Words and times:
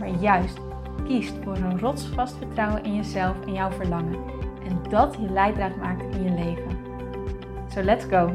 maar 0.00 0.20
juist 0.20 0.58
kiest 1.04 1.34
voor 1.44 1.56
een 1.56 1.78
rotsvast 1.78 2.36
vertrouwen 2.36 2.84
in 2.84 2.94
jezelf 2.94 3.46
en 3.46 3.52
jouw 3.52 3.70
verlangen. 3.70 4.18
En 4.68 4.90
dat 4.90 5.16
je 5.20 5.30
leidraad 5.30 5.76
maakt 5.76 6.16
in 6.16 6.22
je 6.22 6.30
leven. 6.30 6.78
So 7.68 7.82
let's 7.82 8.04
go! 8.04 8.32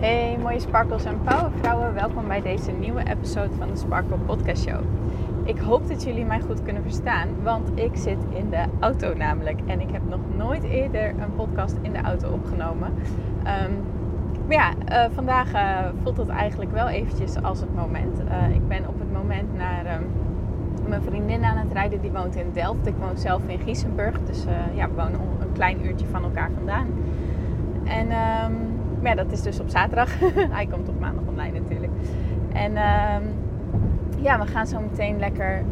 Hey 0.00 0.38
mooie 0.38 0.60
sparkles 0.60 1.04
en 1.04 1.20
powervrouwen, 1.20 1.94
welkom 1.94 2.28
bij 2.28 2.42
deze 2.42 2.70
nieuwe 2.70 3.08
episode 3.08 3.54
van 3.58 3.68
de 3.68 3.76
Sparkle 3.76 4.16
Podcast 4.16 4.62
Show. 4.62 4.80
Ik 5.44 5.58
hoop 5.58 5.88
dat 5.88 6.02
jullie 6.02 6.24
mij 6.24 6.40
goed 6.40 6.62
kunnen 6.62 6.82
verstaan, 6.82 7.28
want 7.42 7.70
ik 7.74 7.96
zit 7.96 8.18
in 8.34 8.50
de 8.50 8.64
auto 8.80 9.14
namelijk. 9.14 9.60
En 9.66 9.80
ik 9.80 9.90
heb 9.90 10.02
nog 10.08 10.20
nooit 10.36 10.62
eerder 10.62 11.08
een 11.08 11.34
podcast 11.36 11.76
in 11.82 11.92
de 11.92 12.00
auto 12.00 12.30
opgenomen. 12.30 12.94
Um, 13.66 14.01
maar 14.46 14.56
ja, 14.56 14.72
uh, 15.06 15.14
vandaag 15.14 15.54
uh, 15.54 15.78
voelt 16.02 16.16
het 16.16 16.28
eigenlijk 16.28 16.72
wel 16.72 16.88
eventjes 16.88 17.42
als 17.42 17.60
het 17.60 17.74
moment. 17.74 18.20
Uh, 18.20 18.54
ik 18.54 18.68
ben 18.68 18.88
op 18.88 18.98
het 18.98 19.12
moment 19.12 19.56
naar 19.56 19.96
um, 19.96 20.06
mijn 20.88 21.02
vriendin 21.02 21.44
aan 21.44 21.56
het 21.56 21.72
rijden. 21.72 22.00
Die 22.00 22.10
woont 22.10 22.34
in 22.34 22.50
Delft. 22.52 22.86
Ik 22.86 22.94
woon 22.98 23.16
zelf 23.16 23.42
in 23.46 23.58
Giesenburg. 23.58 24.20
Dus 24.26 24.44
ja, 24.74 24.88
we 24.88 24.94
wonen 24.94 25.20
een 25.40 25.52
klein 25.52 25.86
uurtje 25.86 26.06
van 26.06 26.22
elkaar 26.22 26.50
vandaan. 26.54 26.86
En 27.84 28.06
um, 28.06 28.56
ja, 29.02 29.14
dat 29.14 29.32
is 29.32 29.42
dus 29.42 29.60
op 29.60 29.68
zaterdag. 29.68 30.18
Hij 30.58 30.66
komt 30.66 30.88
op 30.88 31.00
maandag 31.00 31.24
online 31.28 31.60
natuurlijk. 31.60 31.92
En 32.52 32.70
um, 32.70 33.22
ja, 34.20 34.38
we 34.38 34.46
gaan 34.46 34.66
zo 34.66 34.80
meteen 34.80 35.18
lekker 35.18 35.64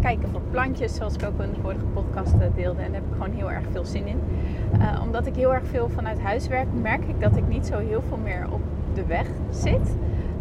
kijken 0.00 0.28
voor 0.28 0.40
plantjes, 0.50 0.94
zoals 0.94 1.14
ik 1.14 1.24
ook 1.24 1.40
in 1.40 1.50
de 1.50 1.60
vorige 1.60 1.84
podcast 1.84 2.34
deelde. 2.54 2.82
En 2.82 2.92
daar 2.92 3.00
heb 3.00 3.10
ik 3.10 3.12
gewoon 3.12 3.36
heel 3.36 3.50
erg 3.50 3.64
veel 3.72 3.84
zin 3.84 4.06
in. 4.06 4.20
Uh, 4.78 5.00
omdat 5.02 5.26
ik 5.26 5.34
heel 5.34 5.54
erg 5.54 5.66
veel 5.66 5.88
vanuit 5.88 6.20
huis 6.20 6.48
werk, 6.48 6.66
merk 6.82 7.04
ik 7.04 7.20
dat 7.20 7.36
ik 7.36 7.48
niet 7.48 7.66
zo 7.66 7.78
heel 7.78 8.02
veel 8.08 8.18
meer 8.22 8.46
op 8.50 8.60
de 8.94 9.06
weg 9.06 9.26
zit. 9.50 9.96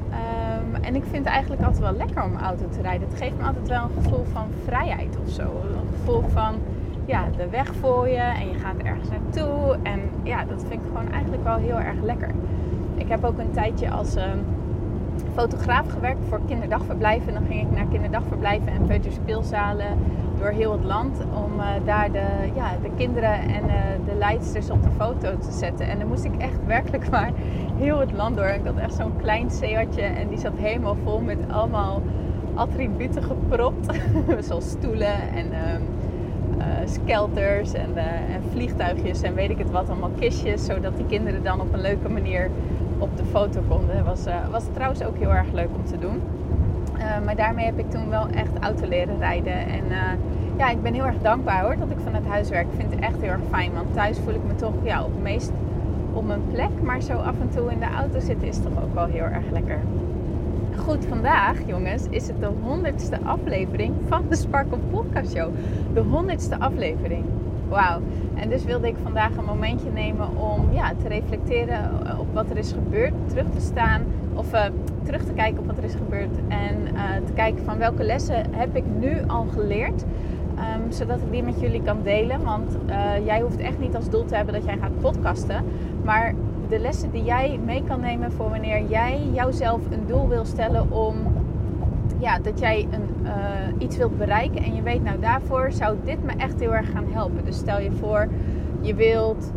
Um, 0.09 0.83
en 0.83 0.95
ik 0.95 1.03
vind 1.03 1.25
het 1.25 1.33
eigenlijk 1.33 1.61
altijd 1.61 1.81
wel 1.81 1.93
lekker 1.93 2.23
om 2.23 2.35
auto 2.35 2.69
te 2.69 2.81
rijden. 2.81 3.07
Het 3.09 3.17
geeft 3.17 3.37
me 3.37 3.43
altijd 3.43 3.67
wel 3.67 3.83
een 3.83 4.03
gevoel 4.03 4.25
van 4.31 4.47
vrijheid 4.65 5.17
of 5.25 5.29
zo. 5.29 5.41
Een 5.41 5.87
gevoel 5.97 6.21
van 6.21 6.55
ja, 7.05 7.23
de 7.37 7.49
weg 7.49 7.73
voor 7.79 8.07
je 8.07 8.15
en 8.15 8.49
je 8.49 8.57
gaat 8.59 8.77
ergens 8.77 9.09
naartoe. 9.09 9.77
En 9.83 9.99
ja, 10.23 10.45
dat 10.45 10.61
vind 10.67 10.73
ik 10.73 10.87
gewoon 10.87 11.11
eigenlijk 11.11 11.43
wel 11.43 11.57
heel 11.57 11.79
erg 11.79 12.01
lekker. 12.01 12.29
Ik 12.95 13.07
heb 13.07 13.23
ook 13.23 13.39
een 13.39 13.51
tijdje 13.51 13.91
als 13.91 14.15
uh, 14.17 14.23
fotograaf 15.33 15.87
gewerkt 15.87 16.25
voor 16.29 16.39
kinderdagverblijven. 16.47 17.33
Dan 17.33 17.45
ging 17.47 17.61
ik 17.61 17.71
naar 17.71 17.85
kinderdagverblijven 17.85 18.67
en 18.67 18.85
peuterspeelzalen 18.85 19.97
door 20.39 20.50
heel 20.50 20.72
het 20.72 20.83
land 20.83 21.19
om 21.33 21.59
uh, 21.59 21.66
daar 21.86 22.11
de, 22.11 22.25
ja, 22.55 22.78
de 22.81 22.89
kinderen 22.97 23.39
en 23.39 23.64
uh, 23.64 23.73
de 24.05 24.16
leidsters 24.17 24.69
op 24.69 24.83
de 24.83 24.89
foto 24.97 25.38
te 25.38 25.52
zetten. 25.52 25.88
En 25.88 26.00
dan 26.00 26.08
moest 26.08 26.23
ik 26.23 26.36
echt 26.38 26.66
werkelijk 26.66 27.09
maar 27.09 27.31
heel 27.75 28.00
het 28.00 28.11
land 28.11 28.36
door. 28.36 28.45
Ik 28.45 28.66
had 28.66 28.78
echt 28.78 28.94
zo'n 28.94 29.17
klein 29.22 29.52
Seatje 29.52 30.02
en 30.02 30.28
die 30.28 30.38
zat 30.38 30.53
helemaal 30.56 30.97
vol 31.03 31.19
met 31.19 31.38
allemaal 31.52 32.02
attributen 32.53 33.23
gepropt. 33.23 33.97
Zoals 34.47 34.69
stoelen 34.69 35.31
en 35.36 35.47
uh, 35.52 36.63
skelters 36.86 37.74
en, 37.74 37.97
en 37.97 38.41
vliegtuigjes 38.51 39.22
en 39.22 39.34
weet 39.34 39.50
ik 39.50 39.57
het 39.57 39.72
wat, 39.72 39.90
allemaal 39.90 40.12
kistjes. 40.19 40.66
Zodat 40.66 40.97
die 40.97 41.06
kinderen 41.06 41.44
dan 41.44 41.62
op 41.62 41.74
een 41.74 41.81
leuke 41.81 42.09
manier 42.09 42.50
op 42.97 43.18
de 43.18 43.25
foto 43.25 43.62
konden. 43.68 44.06
Was, 44.06 44.24
was 44.51 44.63
trouwens 44.74 45.03
ook 45.03 45.18
heel 45.18 45.34
erg 45.34 45.51
leuk 45.51 45.69
om 45.75 45.85
te 45.85 45.97
doen. 46.00 46.22
Uh, 47.05 47.25
maar 47.25 47.35
daarmee 47.35 47.66
heb 47.66 47.79
ik 47.79 47.91
toen 47.91 48.09
wel 48.09 48.27
echt 48.27 48.59
auto 48.59 48.88
leren 48.88 49.19
rijden. 49.19 49.53
En 49.53 49.83
uh, 49.89 49.97
ja, 50.57 50.69
ik 50.69 50.81
ben 50.81 50.93
heel 50.93 51.05
erg 51.05 51.21
dankbaar 51.21 51.63
hoor 51.63 51.77
dat 51.77 51.89
ik 51.89 51.97
vanuit 52.03 52.25
huis 52.25 52.49
werk. 52.49 52.67
Ik 52.67 52.77
vind 52.77 52.91
het 52.91 52.99
echt 52.99 53.21
heel 53.21 53.29
erg 53.29 53.41
fijn. 53.49 53.73
Want 53.73 53.93
thuis 53.93 54.17
voel 54.19 54.33
ik 54.33 54.43
me 54.47 54.55
toch 54.55 54.73
ja, 54.83 55.03
op 55.03 55.11
het 55.13 55.23
meest 55.23 55.51
op 56.13 56.25
mijn 56.25 56.41
plek. 56.51 56.69
Maar 56.81 57.01
zo 57.01 57.13
af 57.13 57.35
en 57.39 57.49
toe 57.49 57.71
in 57.71 57.79
de 57.79 57.89
auto 57.97 58.19
zitten 58.19 58.47
is 58.47 58.57
toch 58.57 58.83
ook 58.83 58.94
wel 58.94 59.05
heel 59.05 59.23
erg 59.23 59.51
lekker. 59.51 59.79
Goed, 60.77 61.05
vandaag 61.05 61.57
jongens 61.65 62.07
is 62.09 62.27
het 62.27 62.39
de 62.39 62.49
honderdste 62.63 63.19
aflevering 63.23 63.94
van 64.07 64.23
de 64.29 64.35
Sparkle 64.35 64.77
Podcast 64.91 65.35
Show. 65.35 65.49
De 65.94 66.01
honderdste 66.01 66.59
aflevering. 66.59 67.25
Wauw. 67.69 68.01
En 68.35 68.49
dus 68.49 68.63
wilde 68.63 68.88
ik 68.88 68.95
vandaag 69.03 69.35
een 69.38 69.45
momentje 69.45 69.91
nemen 69.94 70.38
om 70.38 70.73
ja, 70.73 70.91
te 71.01 71.07
reflecteren 71.07 71.89
op 72.19 72.33
wat 72.33 72.49
er 72.49 72.57
is 72.57 72.71
gebeurd, 72.71 73.13
terug 73.27 73.45
te 73.55 73.61
staan 73.61 74.01
of 74.35 74.53
uh, 74.53 74.63
terug 75.03 75.23
te 75.23 75.34
kijken 75.34 75.59
op 75.59 75.66
wat 75.66 75.78
er 75.78 75.84
is 75.84 75.96
gebeurd 75.96 76.38
en 76.47 76.75
uh, 76.94 77.25
te 77.25 77.34
kijken 77.34 77.63
van 77.63 77.78
welke 77.78 78.03
lessen 78.03 78.46
heb 78.51 78.75
ik 78.75 78.84
nu 79.00 79.18
al 79.28 79.46
geleerd. 79.53 80.03
Um, 80.57 80.91
zodat 80.91 81.18
ik 81.18 81.31
die 81.31 81.44
met 81.44 81.59
jullie 81.59 81.81
kan 81.81 81.97
delen. 82.03 82.44
Want 82.44 82.78
uh, 82.90 83.25
jij 83.25 83.41
hoeft 83.41 83.57
echt 83.57 83.79
niet 83.79 83.95
als 83.95 84.09
doel 84.09 84.25
te 84.25 84.35
hebben 84.35 84.53
dat 84.53 84.66
jij 84.66 84.78
gaat 84.78 85.00
podcasten. 85.01 85.66
Maar 86.03 86.34
de 86.69 86.79
lessen 86.79 87.12
die 87.12 87.24
jij 87.24 87.59
mee 87.66 87.84
kan 87.84 88.00
nemen 88.00 88.31
voor 88.31 88.50
wanneer 88.50 88.84
jij 88.90 89.19
jouzelf 89.34 89.81
een 89.91 90.06
doel 90.07 90.28
wil 90.28 90.45
stellen 90.45 90.91
om 90.91 91.16
ja, 92.19 92.40
dat 92.40 92.59
jij 92.59 92.88
een, 92.91 93.03
iets 93.78 93.97
wilt 93.97 94.18
bereiken 94.18 94.63
en 94.63 94.75
je 94.75 94.81
weet, 94.81 95.03
nou 95.03 95.19
daarvoor 95.19 95.72
zou 95.72 95.97
dit 96.03 96.24
me 96.24 96.31
echt 96.38 96.59
heel 96.59 96.74
erg 96.74 96.91
gaan 96.91 97.06
helpen. 97.12 97.45
Dus 97.45 97.57
stel 97.57 97.79
je 97.79 97.91
voor, 97.91 98.28
je 98.81 98.95
wilt 98.95 99.51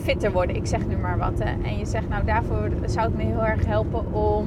fitter 0.00 0.32
worden, 0.32 0.56
ik 0.56 0.66
zeg 0.66 0.86
nu 0.86 0.96
maar 0.96 1.18
wat. 1.18 1.38
Hè, 1.38 1.68
en 1.68 1.78
je 1.78 1.86
zegt, 1.86 2.08
nou 2.08 2.24
daarvoor 2.24 2.70
zou 2.84 3.06
het 3.06 3.16
me 3.16 3.22
heel 3.22 3.44
erg 3.44 3.66
helpen 3.66 4.12
om 4.12 4.46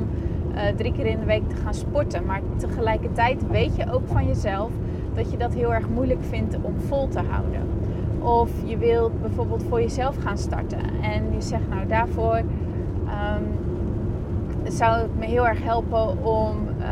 uh, 0.56 0.62
drie 0.76 0.92
keer 0.92 1.06
in 1.06 1.20
de 1.20 1.26
week 1.26 1.50
te 1.50 1.56
gaan 1.56 1.74
sporten. 1.74 2.26
Maar 2.26 2.42
tegelijkertijd 2.58 3.48
weet 3.48 3.76
je 3.76 3.92
ook 3.92 4.08
van 4.08 4.28
jezelf 4.28 4.72
dat 5.14 5.32
je 5.32 5.38
dat 5.38 5.54
heel 5.54 5.74
erg 5.74 5.90
moeilijk 5.90 6.24
vindt 6.30 6.56
om 6.62 6.80
vol 6.80 7.08
te 7.08 7.20
houden. 7.20 7.62
Of 8.20 8.50
je 8.66 8.78
wilt 8.78 9.22
bijvoorbeeld 9.22 9.64
voor 9.64 9.82
jezelf 9.82 10.16
gaan 10.18 10.38
starten 10.38 10.80
en 11.02 11.34
je 11.34 11.42
zegt, 11.42 11.70
nou 11.70 11.88
daarvoor 11.88 12.38
um, 12.38 13.64
zou 14.64 15.02
het 15.02 15.18
me 15.20 15.26
heel 15.26 15.48
erg 15.48 15.64
helpen 15.64 16.26
om 16.26 16.58
uh, 16.84 16.90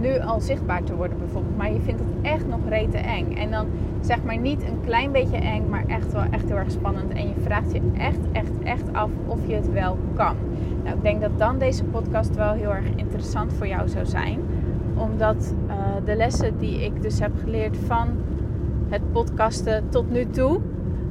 nu 0.00 0.18
al 0.18 0.40
zichtbaar 0.40 0.82
te 0.82 0.96
worden 0.96 1.18
bijvoorbeeld. 1.18 1.56
Maar 1.56 1.72
je 1.72 1.80
vindt 1.80 2.00
het 2.00 2.32
echt 2.32 2.48
nog 2.48 2.60
rete 2.68 2.98
eng. 2.98 3.36
En 3.36 3.50
dan 3.50 3.66
zeg 4.00 4.22
maar 4.22 4.38
niet 4.38 4.62
een 4.62 4.80
klein 4.84 5.12
beetje 5.12 5.36
eng, 5.36 5.68
maar 5.68 5.84
echt 5.86 6.12
wel 6.12 6.24
echt 6.30 6.48
heel 6.48 6.56
erg 6.56 6.70
spannend. 6.70 7.12
En 7.12 7.28
je 7.28 7.34
vraagt 7.42 7.72
je 7.72 7.80
echt, 7.98 8.18
echt, 8.32 8.62
echt 8.62 8.92
af 8.92 9.10
of 9.26 9.38
je 9.46 9.54
het 9.54 9.72
wel 9.72 9.98
kan. 10.14 10.36
Nou, 10.84 10.96
ik 10.96 11.02
denk 11.02 11.20
dat 11.20 11.38
dan 11.38 11.58
deze 11.58 11.84
podcast 11.84 12.34
wel 12.34 12.52
heel 12.52 12.74
erg 12.74 12.86
interessant 12.96 13.52
voor 13.52 13.66
jou 13.66 13.88
zou 13.88 14.06
zijn. 14.06 14.40
Omdat 14.94 15.54
uh, 15.68 15.74
de 16.04 16.14
lessen 16.14 16.58
die 16.58 16.84
ik 16.84 17.02
dus 17.02 17.20
heb 17.20 17.32
geleerd 17.42 17.76
van 17.76 18.08
het 18.88 19.12
podcasten 19.12 19.88
tot 19.88 20.10
nu 20.10 20.26
toe. 20.30 20.60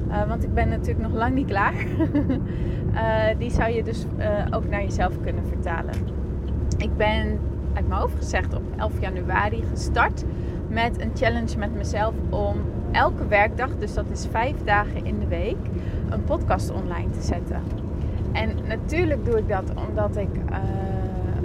Uh, 0.07 0.27
want 0.27 0.43
ik 0.43 0.53
ben 0.53 0.69
natuurlijk 0.69 1.07
nog 1.07 1.17
lang 1.17 1.35
niet 1.35 1.47
klaar. 1.47 1.73
die 3.39 3.51
zou 3.51 3.71
je 3.71 3.83
dus 3.83 4.05
ook 4.51 4.69
naar 4.69 4.81
jezelf 4.81 5.19
kunnen 5.21 5.43
vertalen. 5.47 5.93
Ik 6.77 6.97
ben 6.97 7.39
uit 7.73 7.87
mijn 7.87 7.99
hoofd 8.01 8.15
gezegd 8.15 8.53
op 8.53 8.61
11 8.77 8.99
januari 8.99 9.63
gestart 9.69 10.23
met 10.67 11.01
een 11.01 11.11
challenge 11.13 11.57
met 11.57 11.75
mezelf 11.75 12.13
om 12.29 12.57
elke 12.91 13.27
werkdag, 13.27 13.69
dus 13.79 13.93
dat 13.93 14.05
is 14.11 14.27
vijf 14.31 14.55
dagen 14.63 15.05
in 15.05 15.19
de 15.19 15.27
week, 15.27 15.57
een 16.09 16.23
podcast 16.23 16.71
online 16.71 17.09
te 17.09 17.21
zetten. 17.21 17.61
En 18.31 18.49
natuurlijk 18.67 19.25
doe 19.25 19.37
ik 19.37 19.47
dat 19.47 19.71
omdat 19.87 20.17
ik 20.17 20.29
uh, 20.49 20.57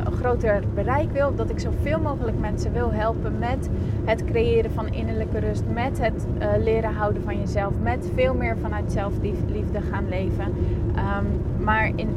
een 0.04 0.12
groter 0.12 0.62
bereik 0.74 1.12
wil, 1.12 1.34
dat 1.34 1.50
ik 1.50 1.58
zoveel 1.58 2.00
mogelijk 2.00 2.38
mensen 2.38 2.72
wil 2.72 2.92
helpen 2.92 3.38
met 3.38 3.68
het 4.04 4.24
creëren 4.24 4.70
van 4.70 4.92
innerlijke 4.92 5.38
rust, 5.38 5.64
met 5.72 5.98
het 5.98 6.26
uh, 6.38 6.48
leren 6.62 6.94
houden 6.94 7.22
van 7.22 7.38
jezelf, 7.38 7.72
met 7.82 8.10
veel 8.14 8.34
meer 8.34 8.56
vanuit 8.58 8.92
zelfliefde 8.92 9.80
gaan 9.90 10.08
leven. 10.08 10.46
Um, 10.96 11.64
maar 11.64 11.90
in 11.96 12.08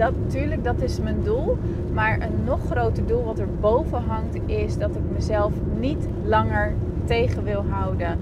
dat, 0.00 0.12
natuurlijk, 0.16 0.64
dat 0.64 0.80
is 0.80 1.00
mijn 1.00 1.22
doel. 1.22 1.58
Maar 1.92 2.20
een 2.20 2.44
nog 2.44 2.60
groter 2.70 3.06
doel 3.06 3.24
wat 3.24 3.38
er 3.38 3.48
boven 3.60 4.02
hangt, 4.06 4.38
is 4.46 4.78
dat 4.78 4.90
ik 4.90 5.02
mezelf 5.12 5.52
niet 5.78 6.08
langer 6.24 6.74
tegen 7.04 7.44
wil 7.44 7.64
houden 7.68 8.18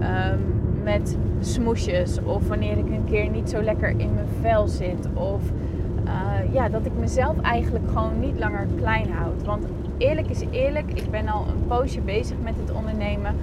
um, 0.00 0.40
met 0.82 1.16
smoesjes. 1.40 2.18
Of 2.22 2.48
wanneer 2.48 2.78
ik 2.78 2.88
een 2.88 3.04
keer 3.04 3.30
niet 3.30 3.50
zo 3.50 3.62
lekker 3.62 3.88
in 3.88 4.14
mijn 4.14 4.26
vel 4.40 4.68
zit. 4.68 5.08
Of 5.14 5.40
uh, 6.04 6.52
ja, 6.52 6.68
dat 6.68 6.86
ik 6.86 6.92
mezelf 6.98 7.40
eigenlijk 7.40 7.84
gewoon 7.88 8.20
niet 8.20 8.38
langer 8.38 8.66
klein 8.76 9.10
houd. 9.10 9.44
Want 9.44 9.66
eerlijk 9.98 10.28
is 10.28 10.44
eerlijk, 10.50 10.92
ik 10.94 11.10
ben 11.10 11.28
al 11.28 11.44
een 11.48 11.66
poosje 11.66 12.00
bezig 12.00 12.36
met 12.42 12.54
het 12.56 12.72
ondernemen. 12.72 13.34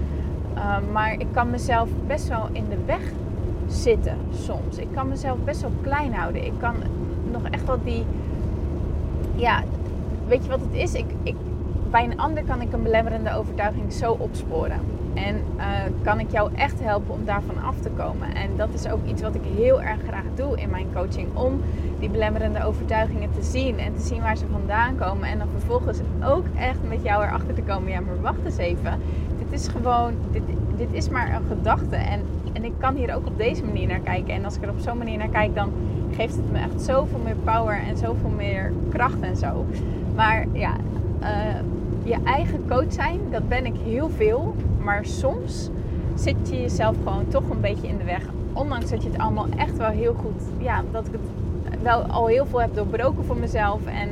Uh, 0.55 0.77
maar 0.91 1.13
ik 1.13 1.27
kan 1.31 1.49
mezelf 1.49 1.89
best 2.07 2.27
wel 2.27 2.47
in 2.51 2.65
de 2.69 2.77
weg 2.85 3.01
zitten 3.67 4.17
soms. 4.31 4.77
Ik 4.77 4.87
kan 4.93 5.07
mezelf 5.07 5.37
best 5.43 5.61
wel 5.61 5.71
klein 5.81 6.13
houden. 6.13 6.45
Ik 6.45 6.53
kan 6.59 6.75
nog 7.33 7.51
echt 7.51 7.65
wel 7.65 7.79
die. 7.83 8.05
Ja, 9.35 9.63
weet 10.27 10.43
je 10.43 10.49
wat 10.49 10.59
het 10.59 10.73
is? 10.73 10.93
Ik, 10.93 11.05
ik, 11.23 11.35
bij 11.91 12.03
een 12.03 12.19
ander 12.19 12.43
kan 12.43 12.61
ik 12.61 12.73
een 12.73 12.83
belemmerende 12.83 13.35
overtuiging 13.35 13.93
zo 13.93 14.11
opsporen. 14.11 14.79
En 15.13 15.35
uh, 15.57 15.63
kan 16.03 16.19
ik 16.19 16.31
jou 16.31 16.51
echt 16.55 16.79
helpen 16.79 17.13
om 17.13 17.25
daarvan 17.25 17.63
af 17.63 17.79
te 17.79 17.89
komen. 17.89 18.35
En 18.35 18.49
dat 18.57 18.69
is 18.73 18.87
ook 18.87 19.05
iets 19.05 19.21
wat 19.21 19.35
ik 19.35 19.41
heel 19.55 19.81
erg 19.81 19.99
graag 20.07 20.23
doe 20.35 20.59
in 20.59 20.69
mijn 20.69 20.87
coaching. 20.93 21.27
Om 21.33 21.61
die 21.99 22.09
belemmerende 22.09 22.63
overtuigingen 22.63 23.31
te 23.31 23.43
zien 23.43 23.79
en 23.79 23.93
te 23.93 24.01
zien 24.01 24.21
waar 24.21 24.37
ze 24.37 24.45
vandaan 24.51 24.95
komen. 24.95 25.27
En 25.27 25.37
dan 25.37 25.47
vervolgens 25.51 25.99
ook 26.23 26.45
echt 26.57 26.79
met 26.87 27.03
jou 27.03 27.23
erachter 27.23 27.53
te 27.53 27.61
komen. 27.61 27.91
Ja, 27.91 27.99
maar 27.99 28.21
wacht 28.21 28.45
eens 28.45 28.57
even. 28.57 28.99
Dit 29.37 29.59
is 29.59 29.67
gewoon, 29.67 30.13
dit, 30.31 30.43
dit 30.77 30.93
is 30.93 31.09
maar 31.09 31.35
een 31.35 31.47
gedachte. 31.47 31.95
En, 31.95 32.21
en 32.53 32.63
ik 32.63 32.73
kan 32.77 32.95
hier 32.95 33.15
ook 33.15 33.27
op 33.27 33.37
deze 33.37 33.63
manier 33.65 33.87
naar 33.87 33.99
kijken. 33.99 34.33
En 34.33 34.45
als 34.45 34.55
ik 34.55 34.63
er 34.63 34.69
op 34.69 34.79
zo'n 34.79 34.97
manier 34.97 35.17
naar 35.17 35.29
kijk, 35.29 35.55
dan 35.55 35.71
geeft 36.13 36.35
het 36.35 36.51
me 36.51 36.57
echt 36.57 36.81
zoveel 36.81 37.19
meer 37.23 37.35
power 37.35 37.81
en 37.87 37.97
zoveel 37.97 38.29
meer 38.29 38.71
kracht 38.89 39.19
en 39.21 39.35
zo. 39.35 39.65
Maar 40.15 40.45
ja, 40.51 40.75
uh, 41.21 41.27
je 42.03 42.17
eigen 42.23 42.67
coach 42.67 42.93
zijn, 42.93 43.19
dat 43.31 43.49
ben 43.49 43.65
ik 43.65 43.75
heel 43.85 44.09
veel. 44.09 44.55
Maar 44.83 45.05
soms 45.05 45.69
zit 46.15 46.35
je 46.49 46.61
jezelf 46.61 46.95
gewoon 47.03 47.27
toch 47.27 47.49
een 47.49 47.61
beetje 47.61 47.87
in 47.87 47.97
de 47.97 48.03
weg. 48.03 48.23
Ondanks 48.53 48.89
dat 48.89 49.03
je 49.03 49.09
het 49.09 49.19
allemaal 49.19 49.47
echt 49.57 49.77
wel 49.77 49.89
heel 49.89 50.13
goed, 50.13 50.41
ja, 50.57 50.83
dat 50.91 51.05
ik 51.07 51.11
het 51.13 51.21
wel 51.81 52.01
al 52.01 52.27
heel 52.27 52.45
veel 52.45 52.61
heb 52.61 52.75
doorbroken 52.75 53.25
voor 53.25 53.37
mezelf. 53.37 53.85
En 53.85 54.09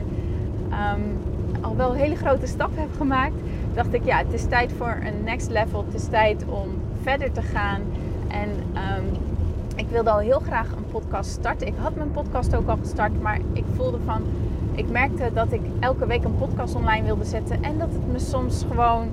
um, 0.72 1.18
al 1.62 1.76
wel 1.76 1.92
een 1.92 2.00
hele 2.00 2.16
grote 2.16 2.48
stap 2.48 2.70
heb 2.74 2.90
gemaakt. 2.98 3.36
Dacht 3.74 3.94
ik, 3.94 4.06
ja, 4.06 4.18
het 4.18 4.34
is 4.34 4.46
tijd 4.46 4.72
voor 4.78 4.98
een 5.06 5.24
next 5.24 5.50
level. 5.50 5.86
Het 5.86 6.02
is 6.02 6.08
tijd 6.08 6.46
om 6.50 6.68
verder 7.02 7.32
te 7.32 7.42
gaan. 7.42 7.82
En 8.28 8.50
um, 8.50 9.06
ik 9.82 9.90
wilde 9.90 10.10
al 10.10 10.20
heel 10.20 10.40
graag 10.40 10.72
een 10.72 10.86
podcast 10.92 11.30
starten. 11.30 11.68
Ik 11.68 11.74
had 11.78 11.96
mijn 11.96 12.12
podcast 12.12 12.56
ook 12.56 12.68
al 12.68 12.78
gestart, 12.78 13.22
maar 13.22 13.40
ik 13.54 13.64
voelde 13.76 13.98
van 14.06 14.22
ik 14.76 14.90
merkte 14.90 15.30
dat 15.34 15.52
ik 15.52 15.62
elke 15.80 16.06
week 16.06 16.24
een 16.24 16.38
podcast 16.38 16.76
online 16.76 17.06
wilde 17.06 17.26
zetten. 17.26 17.64
En 17.64 17.78
dat 17.78 17.88
het 17.92 18.12
me 18.12 18.20
soms 18.20 18.66
gewoon, 18.70 19.10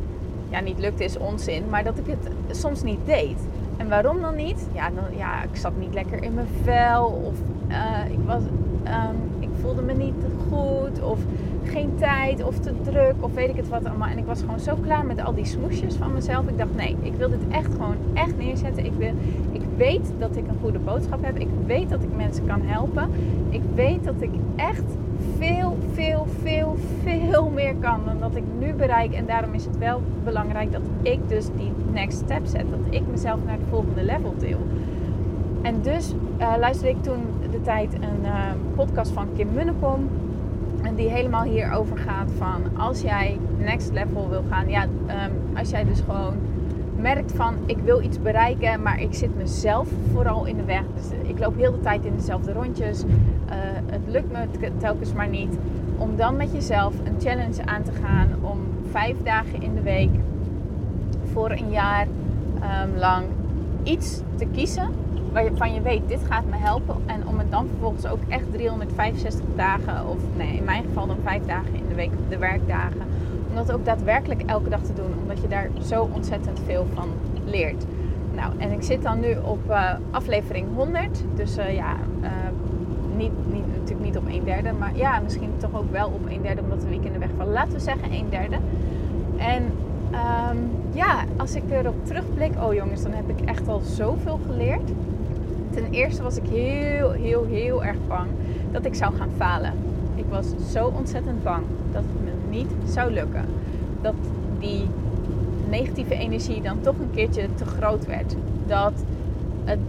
ja, 0.48 0.60
niet 0.60 0.78
lukte 0.78 1.04
is 1.04 1.18
onzin, 1.18 1.68
maar 1.68 1.84
dat 1.84 1.98
ik 1.98 2.06
het 2.06 2.56
soms 2.56 2.82
niet 2.82 2.98
deed. 3.06 3.38
En 3.76 3.88
waarom 3.88 4.20
dan 4.20 4.34
niet? 4.34 4.66
Ja, 4.74 4.90
dan, 4.90 5.16
ja 5.16 5.42
ik 5.42 5.56
zat 5.56 5.72
niet 5.78 5.94
lekker 5.94 6.22
in 6.22 6.34
mijn 6.34 6.48
vel. 6.62 7.04
Of 7.06 7.34
uh, 7.68 8.12
ik, 8.12 8.18
was, 8.26 8.42
um, 8.84 9.16
ik 9.38 9.50
voelde 9.60 9.82
me 9.82 9.92
niet 9.92 10.24
goed. 10.50 11.02
Of 11.02 11.18
geen 11.68 11.90
tijd. 11.98 12.44
Of 12.44 12.58
te 12.58 12.72
druk. 12.82 13.14
Of 13.20 13.34
weet 13.34 13.48
ik 13.48 13.56
het 13.56 13.68
wat 13.68 13.84
allemaal. 13.84 14.08
En 14.08 14.18
ik 14.18 14.26
was 14.26 14.40
gewoon 14.40 14.60
zo 14.60 14.74
klaar 14.82 15.06
met 15.06 15.24
al 15.24 15.34
die 15.34 15.44
smoesjes 15.44 15.94
van 15.94 16.12
mezelf. 16.12 16.48
Ik 16.48 16.58
dacht, 16.58 16.74
nee, 16.76 16.96
ik 17.02 17.14
wil 17.14 17.28
dit 17.28 17.48
echt 17.50 17.72
gewoon 17.72 17.96
echt 18.14 18.36
neerzetten. 18.38 18.84
Ik, 18.84 18.92
wil, 18.98 19.12
ik 19.52 19.62
weet 19.76 20.12
dat 20.18 20.36
ik 20.36 20.48
een 20.48 20.58
goede 20.60 20.78
boodschap 20.78 21.24
heb. 21.24 21.38
Ik 21.38 21.48
weet 21.66 21.88
dat 21.88 22.02
ik 22.02 22.16
mensen 22.16 22.46
kan 22.46 22.60
helpen. 22.62 23.10
Ik 23.48 23.62
weet 23.74 24.04
dat 24.04 24.14
ik 24.18 24.30
echt 24.56 24.84
veel, 25.38 25.76
veel, 25.92 26.26
veel, 26.42 26.76
veel 27.02 27.50
meer 27.50 27.74
kan 27.74 28.00
dan 28.04 28.18
dat 28.18 28.36
ik 28.36 28.44
nu 28.58 28.72
bereik. 28.72 29.12
En 29.12 29.26
daarom 29.26 29.54
is 29.54 29.64
het 29.64 29.78
wel 29.78 30.02
belangrijk 30.24 30.72
dat 30.72 30.82
ik 31.02 31.28
dus 31.28 31.46
die 31.56 31.72
next 31.92 32.18
step 32.18 32.46
zet. 32.46 32.64
Dat 32.70 32.80
ik 32.90 33.02
mezelf 33.10 33.38
naar 33.44 33.54
het 33.54 33.68
volgende 33.70 34.04
level 34.04 34.34
deel. 34.38 34.60
En 35.62 35.82
dus 35.82 36.14
uh, 36.40 36.54
luisterde 36.58 36.90
ik 36.90 37.02
toen 37.02 37.22
de 37.50 37.60
tijd 37.60 37.94
een 37.94 38.22
uh, 38.22 38.50
podcast 38.74 39.12
van 39.12 39.26
Kim 39.36 39.48
Munnekom. 39.54 40.08
En 40.82 40.94
die 40.94 41.08
helemaal 41.08 41.42
hierover 41.42 41.98
gaat 41.98 42.30
van 42.36 42.78
als 42.78 43.00
jij 43.00 43.38
next 43.58 43.92
level 43.92 44.28
wil 44.28 44.42
gaan. 44.48 44.68
Ja, 44.68 44.82
um, 44.82 45.56
als 45.56 45.70
jij 45.70 45.84
dus 45.84 46.00
gewoon 46.00 46.34
merkt 46.96 47.32
van 47.32 47.54
ik 47.66 47.78
wil 47.78 48.02
iets 48.02 48.22
bereiken, 48.22 48.82
maar 48.82 49.00
ik 49.00 49.14
zit 49.14 49.36
mezelf 49.36 49.88
vooral 50.12 50.44
in 50.44 50.56
de 50.56 50.64
weg. 50.64 50.82
Dus 50.94 51.28
ik 51.28 51.38
loop 51.38 51.56
heel 51.56 51.72
de 51.72 51.80
tijd 51.80 52.04
in 52.04 52.16
dezelfde 52.16 52.52
rondjes. 52.52 53.02
Uh, 53.02 53.08
het 53.86 54.00
lukt 54.06 54.32
me 54.32 54.70
telkens 54.78 55.12
maar 55.12 55.28
niet. 55.28 55.58
Om 55.98 56.16
dan 56.16 56.36
met 56.36 56.52
jezelf 56.52 56.94
een 57.04 57.20
challenge 57.20 57.64
aan 57.64 57.82
te 57.82 57.92
gaan 57.92 58.28
om 58.40 58.58
vijf 58.90 59.16
dagen 59.22 59.62
in 59.62 59.74
de 59.74 59.82
week 59.82 60.10
voor 61.32 61.50
een 61.50 61.70
jaar 61.70 62.06
um, 62.06 62.98
lang 62.98 63.24
iets 63.82 64.20
te 64.36 64.46
kiezen 64.46 64.88
waarvan 65.32 65.74
je 65.74 65.80
weet 65.80 66.08
dit 66.08 66.20
gaat 66.28 66.44
me 66.44 66.56
helpen. 66.56 66.96
En 67.06 67.26
om 67.26 67.38
het 67.38 67.50
dan 67.50 67.66
vervolgens 67.68 68.06
ook 68.06 68.20
echt 68.28 68.52
365 68.52 69.44
dagen, 69.56 70.08
of 70.08 70.18
nee, 70.36 70.56
in 70.56 70.64
mijn 70.64 70.84
geval 70.84 71.06
dan 71.06 71.16
vijf 71.22 71.46
dagen 71.46 71.74
in 71.74 71.88
de 71.88 71.94
week, 71.94 72.10
de 72.28 72.38
werkdagen 72.38 73.06
om 73.48 73.54
dat 73.54 73.72
ook 73.72 73.84
daadwerkelijk 73.84 74.42
elke 74.46 74.68
dag 74.68 74.80
te 74.80 74.92
doen, 74.92 75.12
omdat 75.22 75.40
je 75.40 75.48
daar 75.48 75.70
zo 75.86 76.08
ontzettend 76.12 76.60
veel 76.64 76.86
van 76.94 77.08
leert. 77.44 77.84
Nou, 78.34 78.52
en 78.58 78.72
ik 78.72 78.82
zit 78.82 79.02
dan 79.02 79.20
nu 79.20 79.36
op 79.44 79.60
uh, 79.68 79.94
aflevering 80.10 80.66
100. 80.74 81.24
Dus 81.34 81.58
uh, 81.58 81.74
ja, 81.74 81.96
uh, 82.22 82.28
niet, 83.16 83.32
niet, 83.52 83.66
natuurlijk 83.66 84.06
niet 84.06 84.16
op 84.16 84.26
een 84.28 84.44
derde, 84.44 84.72
maar 84.72 84.96
ja, 84.96 85.20
misschien 85.20 85.50
toch 85.56 85.74
ook 85.74 85.90
wel 85.90 86.08
op 86.08 86.30
een 86.30 86.42
derde, 86.42 86.62
omdat 86.62 86.80
de 86.80 86.88
weekenden 86.88 87.20
wegvallen. 87.20 87.52
Laten 87.52 87.72
we 87.72 87.80
zeggen 87.80 88.12
een 88.12 88.26
derde. 88.30 88.56
En 89.36 89.62
um, 90.12 90.70
ja, 90.92 91.24
als 91.36 91.54
ik 91.54 91.62
erop 91.70 92.06
terugblik, 92.06 92.52
oh 92.62 92.74
jongens, 92.74 93.02
dan 93.02 93.12
heb 93.12 93.28
ik 93.28 93.40
echt 93.44 93.68
al 93.68 93.80
zoveel 93.80 94.40
geleerd. 94.46 94.90
Ten 95.78 95.90
eerste 95.90 96.22
was 96.22 96.36
ik 96.36 96.48
heel, 96.50 97.10
heel, 97.10 97.44
heel 97.44 97.84
erg 97.84 97.96
bang 98.08 98.28
dat 98.72 98.84
ik 98.84 98.94
zou 98.94 99.14
gaan 99.14 99.30
falen. 99.36 99.72
Ik 100.14 100.24
was 100.28 100.46
zo 100.72 100.92
ontzettend 100.96 101.42
bang 101.42 101.62
dat 101.92 102.02
het 102.02 102.24
me 102.24 102.56
niet 102.56 102.70
zou 102.86 103.12
lukken. 103.12 103.44
Dat 104.00 104.14
die 104.58 104.86
negatieve 105.68 106.14
energie 106.14 106.62
dan 106.62 106.80
toch 106.80 106.98
een 106.98 107.10
keertje 107.10 107.54
te 107.54 107.64
groot 107.64 108.06
werd. 108.06 108.34
Dat, 108.66 108.92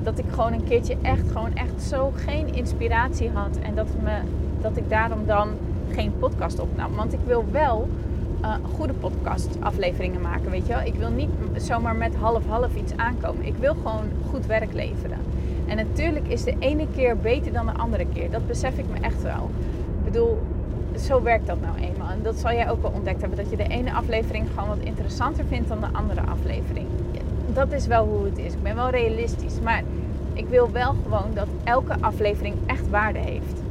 dat 0.03 0.17
ik 0.17 0.25
gewoon 0.29 0.53
een 0.53 0.63
keertje 0.63 0.97
echt, 1.01 1.31
gewoon 1.31 1.53
echt 1.53 1.81
zo 1.81 2.11
geen 2.15 2.53
inspiratie 2.53 3.29
had. 3.29 3.57
En 3.61 3.75
dat, 3.75 3.87
me, 4.03 4.19
dat 4.61 4.77
ik 4.77 4.89
daarom 4.89 5.25
dan 5.25 5.49
geen 5.91 6.13
podcast 6.19 6.59
opnam. 6.59 6.95
Want 6.95 7.13
ik 7.13 7.19
wil 7.25 7.45
wel 7.51 7.89
uh, 8.41 8.53
goede 8.75 8.93
podcastafleveringen 8.93 10.21
maken, 10.21 10.51
weet 10.51 10.67
je 10.67 10.73
wel. 10.73 10.85
Ik 10.85 10.95
wil 10.95 11.09
niet 11.09 11.29
zomaar 11.55 11.95
met 11.95 12.15
half-half 12.15 12.75
iets 12.75 12.95
aankomen. 12.95 13.45
Ik 13.45 13.55
wil 13.59 13.73
gewoon 13.73 14.05
goed 14.29 14.45
werk 14.45 14.73
leveren. 14.73 15.17
En 15.69 15.75
natuurlijk 15.75 16.27
is 16.27 16.43
de 16.43 16.55
ene 16.59 16.87
keer 16.95 17.17
beter 17.17 17.53
dan 17.53 17.65
de 17.65 17.71
andere 17.71 18.05
keer. 18.13 18.31
Dat 18.31 18.47
besef 18.47 18.77
ik 18.77 18.85
me 18.91 18.99
echt 19.01 19.21
wel. 19.21 19.49
Ik 19.97 20.03
bedoel, 20.03 20.39
zo 20.99 21.21
werkt 21.21 21.47
dat 21.47 21.61
nou 21.61 21.77
eenmaal. 21.77 22.09
En 22.09 22.21
dat 22.23 22.39
zal 22.39 22.51
jij 22.51 22.69
ook 22.69 22.81
wel 22.81 22.91
ontdekt 22.91 23.21
hebben. 23.21 23.37
Dat 23.37 23.49
je 23.49 23.57
de 23.57 23.67
ene 23.67 23.93
aflevering 23.93 24.47
gewoon 24.53 24.69
wat 24.69 24.79
interessanter 24.79 25.45
vindt 25.45 25.67
dan 25.67 25.79
de 25.79 25.87
andere 25.91 26.21
aflevering. 26.21 26.87
Dat 27.53 27.71
is 27.71 27.87
wel 27.87 28.05
hoe 28.05 28.25
het 28.25 28.37
is. 28.37 28.53
Ik 28.53 28.63
ben 28.63 28.75
wel 28.75 28.89
realistisch. 28.89 29.59
Maar 29.63 29.83
ik 30.33 30.47
wil 30.47 30.71
wel 30.71 30.95
gewoon 31.03 31.33
dat 31.33 31.47
elke 31.63 31.95
aflevering 31.99 32.55
echt 32.65 32.89
waarde 32.89 33.19
heeft. 33.19 33.61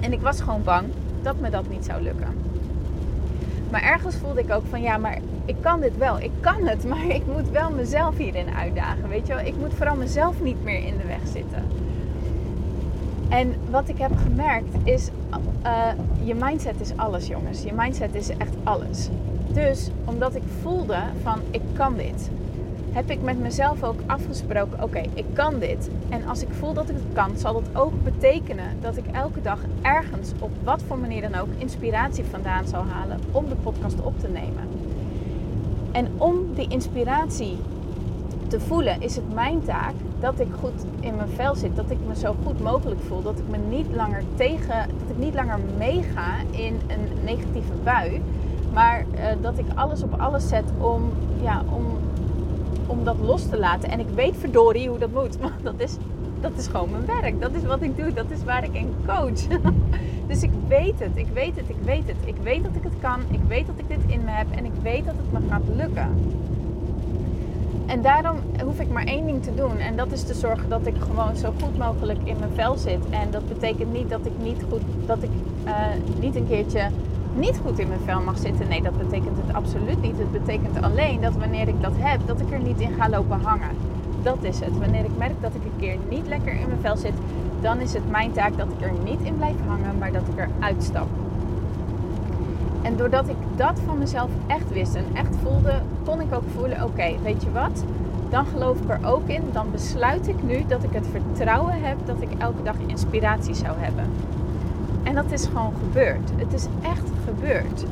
En 0.00 0.12
ik 0.12 0.20
was 0.20 0.40
gewoon 0.40 0.62
bang 0.62 0.86
dat 1.22 1.40
me 1.40 1.50
dat 1.50 1.68
niet 1.68 1.84
zou 1.84 2.02
lukken. 2.02 2.28
Maar 3.70 3.82
ergens 3.82 4.16
voelde 4.16 4.40
ik 4.40 4.52
ook 4.52 4.66
van 4.70 4.82
ja, 4.82 4.96
maar 4.96 5.18
ik 5.44 5.56
kan 5.60 5.80
dit 5.80 5.96
wel. 5.96 6.20
Ik 6.20 6.30
kan 6.40 6.66
het, 6.66 6.84
maar 6.90 7.06
ik 7.06 7.26
moet 7.26 7.50
wel 7.50 7.70
mezelf 7.70 8.16
hierin 8.16 8.50
uitdagen. 8.50 9.08
Weet 9.08 9.26
je 9.26 9.34
wel, 9.34 9.44
ik 9.44 9.56
moet 9.56 9.74
vooral 9.74 9.96
mezelf 9.96 10.42
niet 10.42 10.64
meer 10.64 10.86
in 10.86 10.96
de 10.96 11.06
weg 11.06 11.26
zitten. 11.32 11.64
En 13.28 13.54
wat 13.70 13.88
ik 13.88 13.98
heb 13.98 14.16
gemerkt 14.16 14.74
is, 14.84 15.08
uh, 15.64 15.86
je 16.22 16.34
mindset 16.34 16.80
is 16.80 16.96
alles 16.96 17.26
jongens. 17.26 17.62
Je 17.62 17.72
mindset 17.72 18.14
is 18.14 18.28
echt 18.28 18.54
alles. 18.62 19.08
Dus 19.52 19.90
omdat 20.04 20.34
ik 20.34 20.42
voelde 20.60 20.98
van 21.22 21.40
ik 21.50 21.62
kan 21.72 21.96
dit, 21.96 22.30
heb 22.92 23.10
ik 23.10 23.22
met 23.22 23.38
mezelf 23.38 23.82
ook 23.82 24.00
afgesproken, 24.06 24.82
oké, 24.82 25.02
ik 25.14 25.24
kan 25.32 25.58
dit. 25.58 25.90
En 26.08 26.26
als 26.26 26.42
ik 26.42 26.48
voel 26.50 26.72
dat 26.72 26.88
ik 26.88 26.94
het 26.94 27.14
kan, 27.14 27.36
zal 27.36 27.52
dat 27.52 27.68
ook 27.72 28.02
betekenen 28.02 28.76
dat 28.80 28.96
ik 28.96 29.04
elke 29.12 29.42
dag 29.42 29.58
ergens 29.82 30.32
op 30.38 30.50
wat 30.64 30.82
voor 30.86 30.98
manier 30.98 31.20
dan 31.20 31.34
ook 31.34 31.48
inspiratie 31.58 32.24
vandaan 32.24 32.66
zal 32.66 32.84
halen 32.84 33.20
om 33.30 33.48
de 33.48 33.54
podcast 33.54 34.00
op 34.00 34.20
te 34.20 34.28
nemen. 34.28 34.71
En 35.92 36.08
om 36.16 36.54
die 36.54 36.68
inspiratie 36.68 37.56
te 38.48 38.60
voelen, 38.60 39.00
is 39.00 39.16
het 39.16 39.34
mijn 39.34 39.62
taak 39.62 39.94
dat 40.20 40.40
ik 40.40 40.48
goed 40.60 40.84
in 41.00 41.16
mijn 41.16 41.28
vel 41.28 41.54
zit. 41.54 41.76
Dat 41.76 41.90
ik 41.90 41.98
me 42.06 42.16
zo 42.16 42.34
goed 42.44 42.60
mogelijk 42.60 43.00
voel. 43.00 43.22
Dat 43.22 43.38
ik 43.38 43.48
me 43.48 43.76
niet 43.76 43.86
langer 43.94 44.22
tegen, 44.34 44.88
dat 44.98 45.16
ik 45.16 45.18
niet 45.18 45.34
langer 45.34 45.58
meega 45.78 46.34
in 46.50 46.80
een 46.86 47.24
negatieve 47.24 47.72
bui. 47.84 48.22
Maar 48.72 49.04
uh, 49.14 49.24
dat 49.40 49.58
ik 49.58 49.64
alles 49.74 50.02
op 50.02 50.20
alles 50.20 50.48
zet 50.48 50.64
om, 50.78 51.02
ja, 51.42 51.62
om, 51.74 51.86
om 52.86 53.04
dat 53.04 53.16
los 53.22 53.48
te 53.48 53.58
laten. 53.58 53.90
En 53.90 54.00
ik 54.00 54.08
weet 54.14 54.36
verdorie 54.36 54.88
hoe 54.88 54.98
dat 54.98 55.12
moet. 55.12 55.38
Want 55.40 55.62
dat 55.62 55.74
is, 55.76 55.96
dat 56.40 56.52
is 56.56 56.66
gewoon 56.66 56.90
mijn 56.90 57.06
werk. 57.06 57.40
Dat 57.40 57.52
is 57.52 57.64
wat 57.64 57.82
ik 57.82 57.96
doe. 57.96 58.12
Dat 58.12 58.30
is 58.30 58.44
waar 58.44 58.64
ik 58.64 58.74
in 58.74 58.94
coach. 59.06 59.40
dus 60.32 60.42
ik 60.42 60.50
weet 60.68 60.98
het. 60.98 61.16
Ik 61.16 61.26
weet 61.32 61.56
het. 61.56 61.68
Ik 61.68 61.76
weet 61.84 62.06
het. 62.06 62.16
Ik 62.24 62.36
weet 62.42 62.62
dat 62.62 62.74
ik 62.74 62.82
het 62.82 62.92
kan. 63.00 63.20
Ik 63.30 63.40
weet 63.48 63.66
dat 63.66 63.74
ik 63.78 63.88
dit 63.88 64.12
in 64.12 64.24
me 64.24 64.30
heb. 64.30 64.46
En 64.50 64.64
ik 64.64 64.72
weet 64.82 65.04
dat 65.04 65.14
het 65.16 65.32
me 65.32 65.48
gaat 65.48 65.62
lukken. 65.76 66.08
En 67.86 68.02
daarom 68.02 68.36
hoef 68.64 68.80
ik 68.80 68.90
maar 68.90 69.04
één 69.04 69.26
ding 69.26 69.42
te 69.42 69.54
doen. 69.54 69.78
En 69.78 69.96
dat 69.96 70.12
is 70.12 70.22
te 70.22 70.34
zorgen 70.34 70.68
dat 70.68 70.86
ik 70.86 70.94
gewoon 70.98 71.36
zo 71.36 71.52
goed 71.62 71.78
mogelijk 71.78 72.18
in 72.24 72.36
mijn 72.38 72.50
vel 72.54 72.76
zit. 72.76 73.10
En 73.10 73.30
dat 73.30 73.48
betekent 73.48 73.92
niet 73.92 74.10
dat 74.10 74.26
ik 74.26 74.32
niet 74.42 74.64
goed, 74.70 74.82
dat 75.06 75.22
ik 75.22 75.30
uh, 75.64 75.72
niet 76.20 76.36
een 76.36 76.48
keertje 76.48 76.88
niet 77.34 77.60
goed 77.64 77.78
in 77.78 77.88
mijn 77.88 78.00
vel 78.04 78.20
mag 78.20 78.38
zitten. 78.38 78.68
Nee, 78.68 78.82
dat 78.82 78.98
betekent 78.98 79.36
het 79.46 79.54
absoluut 79.54 80.00
niet. 80.02 80.18
Het 80.18 80.32
betekent 80.32 80.82
alleen 80.82 81.20
dat 81.20 81.34
wanneer 81.34 81.68
ik 81.68 81.82
dat 81.82 81.94
heb, 81.96 82.20
dat 82.26 82.40
ik 82.40 82.50
er 82.50 82.60
niet 82.60 82.80
in 82.80 82.92
ga 82.98 83.08
lopen 83.08 83.40
hangen. 83.40 83.70
Dat 84.22 84.38
is 84.40 84.60
het. 84.60 84.78
Wanneer 84.78 85.04
ik 85.04 85.16
merk 85.18 85.40
dat 85.40 85.54
ik 85.54 85.64
een 85.64 85.80
keer 85.80 85.96
niet 86.08 86.26
lekker 86.26 86.52
in 86.52 86.66
mijn 86.66 86.80
vel 86.80 86.96
zit, 86.96 87.14
dan 87.62 87.80
is 87.80 87.92
het 87.92 88.10
mijn 88.10 88.32
taak 88.32 88.56
dat 88.56 88.66
ik 88.78 88.86
er 88.86 88.92
niet 89.04 89.20
in 89.22 89.36
blijf 89.36 89.56
hangen, 89.66 89.98
maar 89.98 90.12
dat 90.12 90.28
ik 90.28 90.38
er 90.38 90.48
uitstap. 90.60 91.08
En 92.82 92.96
doordat 92.96 93.28
ik 93.28 93.36
dat 93.56 93.80
van 93.86 93.98
mezelf 93.98 94.30
echt 94.46 94.72
wist 94.72 94.94
en 94.94 95.04
echt 95.12 95.36
voelde, 95.42 95.82
kon 96.04 96.20
ik 96.20 96.34
ook 96.34 96.44
voelen: 96.56 96.84
oké, 96.84 97.14
weet 97.22 97.42
je 97.42 97.52
wat? 97.52 97.84
Dan 98.30 98.46
geloof 98.46 98.80
ik 98.80 98.88
er 98.88 98.98
ook 99.02 99.28
in. 99.28 99.42
Dan 99.52 99.70
besluit 99.70 100.28
ik 100.28 100.42
nu 100.42 100.64
dat 100.68 100.82
ik 100.82 100.92
het 100.92 101.06
vertrouwen 101.10 101.82
heb 101.82 101.96
dat 102.04 102.20
ik 102.20 102.28
elke 102.38 102.62
dag 102.62 102.76
inspiratie 102.86 103.54
zou 103.54 103.78
hebben. 103.78 104.04
En 105.02 105.14
dat 105.14 105.32
is 105.32 105.46
gewoon 105.46 105.72
gebeurd. 105.78 106.30
Het 106.36 106.52
is 106.52 106.66
echt 106.82 107.10
gebeurd. 107.24 107.84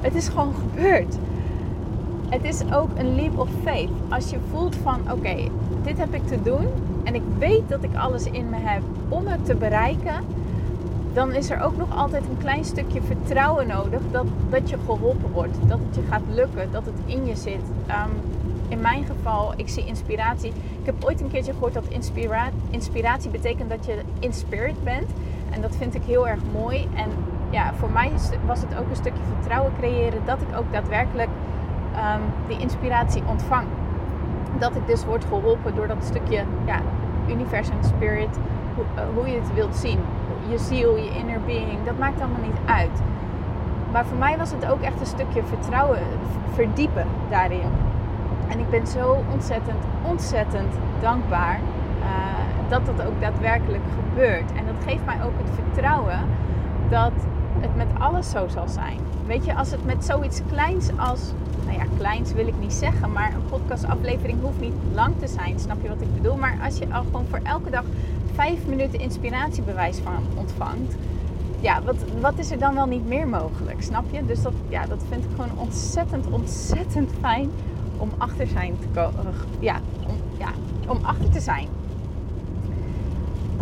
Het 0.00 0.14
is 0.14 0.28
gewoon 0.28 0.54
gebeurd. 0.54 1.16
Het 2.28 2.44
is 2.44 2.72
ook 2.72 2.88
een 2.96 3.14
leap 3.14 3.38
of 3.38 3.48
faith. 3.62 3.90
Als 4.08 4.30
je 4.30 4.36
voelt 4.50 4.76
van 4.76 5.00
oké, 5.12 5.36
dit 5.82 5.98
heb 5.98 6.14
ik 6.14 6.26
te 6.26 6.42
doen 6.42 6.66
en 7.04 7.14
ik 7.14 7.22
weet 7.38 7.68
dat 7.68 7.82
ik 7.82 7.96
alles 7.96 8.24
in 8.24 8.48
me 8.48 8.56
heb 8.56 8.82
om 9.08 9.26
het 9.26 9.44
te 9.44 9.54
bereiken, 9.54 10.24
dan 11.12 11.32
is 11.32 11.50
er 11.50 11.62
ook 11.62 11.76
nog 11.76 11.96
altijd 11.96 12.24
een 12.24 12.38
klein 12.38 12.64
stukje 12.64 13.02
vertrouwen 13.02 13.66
nodig 13.66 14.00
dat, 14.10 14.26
dat 14.50 14.70
je 14.70 14.76
geholpen 14.84 15.30
wordt, 15.32 15.56
dat 15.66 15.78
het 15.86 15.94
je 15.94 16.02
gaat 16.10 16.22
lukken, 16.30 16.72
dat 16.72 16.86
het 16.86 16.94
in 17.06 17.26
je 17.26 17.36
zit. 17.36 17.62
Ehm, 17.86 18.10
in 18.68 18.80
mijn 18.80 19.04
geval, 19.04 19.52
ik 19.56 19.68
zie 19.68 19.86
inspiratie. 19.86 20.52
Ik 20.80 20.86
heb 20.86 21.04
ooit 21.04 21.20
een 21.20 21.30
keertje 21.30 21.52
gehoord 21.52 21.74
dat 21.74 21.86
inspira 21.88 22.48
inspiratie 22.70 23.30
betekent 23.30 23.70
dat 23.70 23.86
je 23.86 24.00
in 24.18 24.32
spirit 24.32 24.84
bent. 24.84 25.10
En 25.50 25.60
dat 25.60 25.76
vind 25.76 25.94
ik 25.94 26.02
heel 26.06 26.28
erg 26.28 26.40
mooi. 26.52 26.88
En 26.94 27.08
ja, 27.50 27.74
voor 27.74 27.90
mij 27.90 28.10
was 28.46 28.60
het 28.60 28.78
ook 28.78 28.90
een 28.90 28.96
stukje 28.96 29.22
vertrouwen 29.34 29.72
creëren 29.78 30.20
dat 30.24 30.40
ik 30.40 30.56
ook 30.56 30.72
daadwerkelijk 30.72 31.28
um, 31.94 32.22
die 32.48 32.58
inspiratie 32.58 33.22
ontvang. 33.26 33.66
Dat 34.58 34.76
ik 34.76 34.86
dus 34.86 35.04
word 35.04 35.24
geholpen 35.24 35.74
door 35.74 35.86
dat 35.86 36.04
stukje 36.04 36.44
ja, 36.64 36.80
universum, 37.28 37.82
spirit, 37.82 38.38
hoe, 38.74 38.84
uh, 38.96 39.02
hoe 39.14 39.28
je 39.28 39.40
het 39.40 39.54
wilt 39.54 39.76
zien. 39.76 39.98
Je 40.48 40.58
ziel, 40.58 40.96
je 40.96 41.10
inner 41.10 41.40
being, 41.46 41.84
dat 41.84 41.98
maakt 41.98 42.20
allemaal 42.20 42.42
niet 42.42 42.60
uit. 42.64 43.00
Maar 43.92 44.06
voor 44.06 44.18
mij 44.18 44.38
was 44.38 44.50
het 44.50 44.66
ook 44.66 44.80
echt 44.80 45.00
een 45.00 45.06
stukje 45.06 45.42
vertrouwen, 45.42 45.98
verdiepen 46.52 47.06
daarin. 47.30 47.70
En 48.48 48.58
ik 48.58 48.70
ben 48.70 48.86
zo 48.86 49.24
ontzettend, 49.32 49.84
ontzettend 50.02 50.74
dankbaar 51.00 51.60
uh, 52.00 52.06
dat 52.68 52.86
dat 52.86 53.06
ook 53.06 53.20
daadwerkelijk 53.20 53.82
gebeurt. 53.94 54.52
En 54.52 54.66
dat 54.66 54.84
geeft 54.86 55.04
mij 55.04 55.18
ook 55.24 55.32
het 55.36 55.50
vertrouwen 55.54 56.18
dat 56.88 57.12
het 57.60 57.76
met 57.76 57.86
alles 57.98 58.30
zo 58.30 58.48
zal 58.48 58.68
zijn. 58.68 58.98
Weet 59.26 59.44
je, 59.44 59.54
als 59.54 59.70
het 59.70 59.84
met 59.84 60.04
zoiets 60.04 60.40
kleins 60.50 60.90
als, 60.96 61.32
nou 61.64 61.78
ja, 61.78 61.84
kleins 61.96 62.32
wil 62.32 62.46
ik 62.46 62.58
niet 62.60 62.72
zeggen, 62.72 63.12
maar 63.12 63.34
een 63.34 63.44
podcastaflevering 63.50 64.40
hoeft 64.40 64.60
niet 64.60 64.74
lang 64.94 65.14
te 65.18 65.26
zijn, 65.26 65.60
snap 65.60 65.82
je 65.82 65.88
wat 65.88 66.00
ik 66.00 66.14
bedoel? 66.14 66.36
Maar 66.36 66.58
als 66.64 66.78
je 66.78 66.92
al 66.92 67.02
gewoon 67.02 67.26
voor 67.30 67.40
elke 67.42 67.70
dag 67.70 67.84
vijf 68.34 68.66
minuten 68.66 69.00
inspiratiebewijs 69.00 69.98
van 69.98 70.22
ontvangt, 70.34 70.94
ja, 71.60 71.82
wat, 71.82 71.96
wat 72.20 72.38
is 72.38 72.50
er 72.50 72.58
dan 72.58 72.74
wel 72.74 72.86
niet 72.86 73.08
meer 73.08 73.28
mogelijk, 73.28 73.82
snap 73.82 74.04
je? 74.10 74.26
Dus 74.26 74.42
dat, 74.42 74.52
ja, 74.68 74.86
dat 74.86 75.02
vind 75.08 75.24
ik 75.24 75.30
gewoon 75.30 75.58
ontzettend, 75.58 76.26
ontzettend 76.26 77.10
fijn 77.20 77.50
om 77.96 78.10
achter 78.18 78.46
zijn 78.46 78.78
te 78.80 78.86
komen. 79.00 79.34
Ja, 79.58 79.80
om, 80.06 80.16
ja, 80.38 80.48
om 80.86 80.98
achter 81.02 81.30
te 81.30 81.40
zijn. 81.40 81.68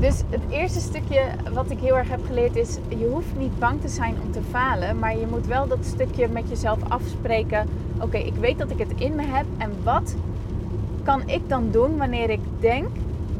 Dus 0.02 0.22
het 0.30 0.40
eerste 0.50 0.80
stukje 0.80 1.22
wat 1.52 1.70
ik 1.70 1.78
heel 1.78 1.96
erg 1.96 2.08
heb 2.08 2.26
geleerd 2.26 2.56
is: 2.56 2.78
je 2.88 3.08
hoeft 3.12 3.38
niet 3.38 3.58
bang 3.58 3.80
te 3.80 3.88
zijn 3.88 4.16
om 4.24 4.32
te 4.32 4.42
falen, 4.50 4.98
maar 4.98 5.18
je 5.18 5.26
moet 5.26 5.46
wel 5.46 5.68
dat 5.68 5.84
stukje 5.84 6.28
met 6.28 6.48
jezelf 6.48 6.78
afspreken. 6.88 7.68
Oké, 8.02 8.16
ik 8.16 8.34
weet 8.34 8.58
dat 8.58 8.70
ik 8.70 8.78
het 8.78 8.92
in 8.96 9.14
me 9.14 9.22
heb 9.22 9.46
en 9.58 9.70
wat 9.82 10.16
kan 11.02 11.28
ik 11.28 11.48
dan 11.48 11.70
doen 11.70 11.96
wanneer 11.96 12.30
ik 12.30 12.40
denk 12.60 12.88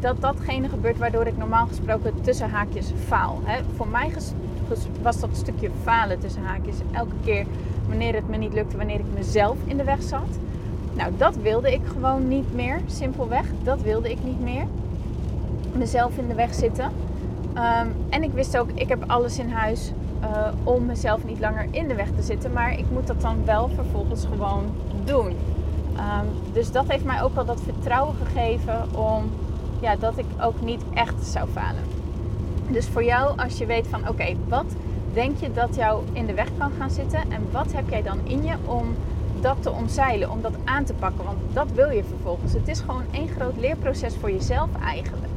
dat 0.01 0.21
datgene 0.21 0.69
gebeurt 0.69 0.99
waardoor 0.99 1.27
ik 1.27 1.37
normaal 1.37 1.67
gesproken 1.67 2.21
tussen 2.21 2.51
haakjes 2.51 2.93
faal. 3.07 3.41
Hè? 3.45 3.61
Voor 3.77 3.89
mij 3.89 4.13
was 5.03 5.21
dat 5.21 5.31
stukje 5.33 5.71
falen 5.83 6.19
tussen 6.19 6.43
haakjes 6.43 6.77
elke 6.93 7.15
keer 7.25 7.47
wanneer 7.89 8.15
het 8.15 8.29
me 8.29 8.37
niet 8.37 8.53
lukte, 8.53 8.77
wanneer 8.77 8.99
ik 8.99 9.15
mezelf 9.15 9.57
in 9.65 9.77
de 9.77 9.85
weg 9.85 10.03
zat. 10.03 10.39
Nou, 10.95 11.13
dat 11.17 11.37
wilde 11.37 11.73
ik 11.73 11.81
gewoon 11.87 12.29
niet 12.29 12.55
meer, 12.55 12.81
simpelweg. 12.87 13.47
Dat 13.63 13.83
wilde 13.83 14.11
ik 14.11 14.25
niet 14.25 14.41
meer 14.41 14.67
mezelf 15.77 16.17
in 16.19 16.29
de 16.29 16.35
weg 16.35 16.55
zitten. 16.55 16.85
Um, 17.55 17.95
en 18.09 18.23
ik 18.23 18.33
wist 18.33 18.59
ook, 18.59 18.69
ik 18.75 18.89
heb 18.89 19.05
alles 19.07 19.39
in 19.39 19.51
huis 19.51 19.93
uh, 20.23 20.29
om 20.65 20.87
mezelf 20.87 21.25
niet 21.25 21.41
langer 21.41 21.67
in 21.71 21.89
de 21.89 21.95
weg 21.95 22.09
te 22.17 22.23
zitten. 22.23 22.53
Maar 22.53 22.79
ik 22.79 22.91
moet 22.91 23.07
dat 23.07 23.21
dan 23.21 23.45
wel 23.45 23.69
vervolgens 23.69 24.25
gewoon 24.25 24.65
doen. 25.05 25.37
Um, 25.97 26.53
dus 26.53 26.73
dat 26.73 26.89
heeft 26.89 27.05
mij 27.05 27.23
ook 27.23 27.35
wel 27.35 27.45
dat 27.45 27.61
vertrouwen 27.61 28.15
gegeven 28.15 28.97
om 28.97 29.31
ja, 29.81 29.97
dat 29.97 30.19
ik 30.19 30.27
ook 30.41 30.61
niet 30.61 30.83
echt 30.95 31.27
zou 31.27 31.49
falen. 31.49 31.83
Dus 32.69 32.89
voor 32.89 33.05
jou, 33.05 33.39
als 33.39 33.59
je 33.59 33.67
weet 33.67 33.87
van 33.87 34.09
oké, 34.09 34.37
wat 34.49 34.75
denk 35.13 35.39
je 35.39 35.53
dat 35.53 35.75
jou 35.75 36.03
in 36.13 36.27
de 36.27 36.35
weg 36.35 36.49
kan 36.59 36.71
gaan 36.79 36.91
zitten 36.91 37.21
en 37.21 37.47
wat 37.51 37.73
heb 37.73 37.89
jij 37.91 38.03
dan 38.03 38.19
in 38.25 38.45
je 38.45 38.55
om 38.65 38.95
dat 39.41 39.63
te 39.63 39.71
omzeilen, 39.71 40.31
om 40.31 40.41
dat 40.41 40.55
aan 40.65 40.85
te 40.85 40.95
pakken? 40.95 41.25
Want 41.25 41.39
dat 41.53 41.73
wil 41.75 41.91
je 41.91 42.05
vervolgens. 42.05 42.53
Het 42.53 42.69
is 42.69 42.81
gewoon 42.81 43.05
één 43.11 43.29
groot 43.29 43.57
leerproces 43.57 44.15
voor 44.17 44.31
jezelf 44.31 44.69
eigenlijk. 44.85 45.33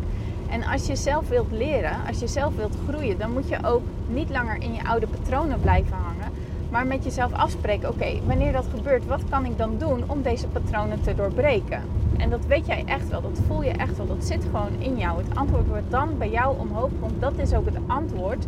En 0.49 0.63
als 0.63 0.87
je 0.87 0.95
zelf 0.95 1.29
wilt 1.29 1.51
leren, 1.51 1.97
als 2.07 2.19
je 2.19 2.27
zelf 2.27 2.55
wilt 2.55 2.75
groeien, 2.87 3.17
dan 3.17 3.33
moet 3.33 3.49
je 3.49 3.57
ook 3.65 3.83
niet 4.07 4.29
langer 4.29 4.61
in 4.61 4.73
je 4.73 4.87
oude 4.87 5.07
patronen 5.07 5.59
blijven 5.59 5.97
hangen. 5.97 6.31
Maar 6.71 6.87
met 6.87 7.03
jezelf 7.03 7.33
afspreken, 7.33 7.89
oké, 7.89 8.19
wanneer 8.25 8.51
dat 8.51 8.65
gebeurt, 8.75 9.05
wat 9.05 9.21
kan 9.29 9.45
ik 9.45 9.57
dan 9.57 9.77
doen 9.77 10.03
om 10.07 10.21
deze 10.21 10.47
patronen 10.47 11.01
te 11.01 11.15
doorbreken? 11.15 11.81
En 12.17 12.29
dat 12.29 12.45
weet 12.45 12.65
jij 12.65 12.83
echt 12.85 13.09
wel, 13.09 13.21
dat 13.21 13.39
voel 13.47 13.63
je 13.63 13.69
echt 13.69 13.97
wel, 13.97 14.07
dat 14.07 14.23
zit 14.25 14.43
gewoon 14.43 14.71
in 14.79 14.97
jou. 14.97 15.17
Het 15.17 15.35
antwoord 15.35 15.67
wat 15.67 15.89
dan 15.89 16.17
bij 16.17 16.29
jou 16.29 16.59
omhoog 16.59 16.89
komt, 16.99 17.21
dat 17.21 17.37
is 17.37 17.53
ook 17.53 17.65
het 17.65 17.77
antwoord 17.87 18.45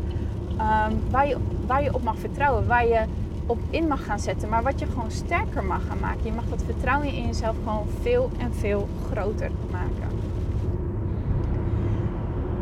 um, 0.51 0.99
waar, 1.09 1.27
je, 1.27 1.37
waar 1.65 1.83
je 1.83 1.93
op 1.93 2.03
mag 2.03 2.17
vertrouwen, 2.17 2.67
waar 2.67 2.87
je 2.87 3.03
op 3.45 3.59
in 3.69 3.87
mag 3.87 4.05
gaan 4.05 4.19
zetten, 4.19 4.49
maar 4.49 4.63
wat 4.63 4.79
je 4.79 4.85
gewoon 4.85 5.11
sterker 5.11 5.63
mag 5.63 5.81
gaan 5.87 5.99
maken. 5.99 6.23
Je 6.23 6.31
mag 6.31 6.45
dat 6.49 6.63
vertrouwen 6.63 7.13
in 7.13 7.25
jezelf 7.25 7.55
gewoon 7.63 7.87
veel 8.01 8.29
en 8.37 8.53
veel 8.53 8.87
groter 9.11 9.51
maken. 9.71 10.07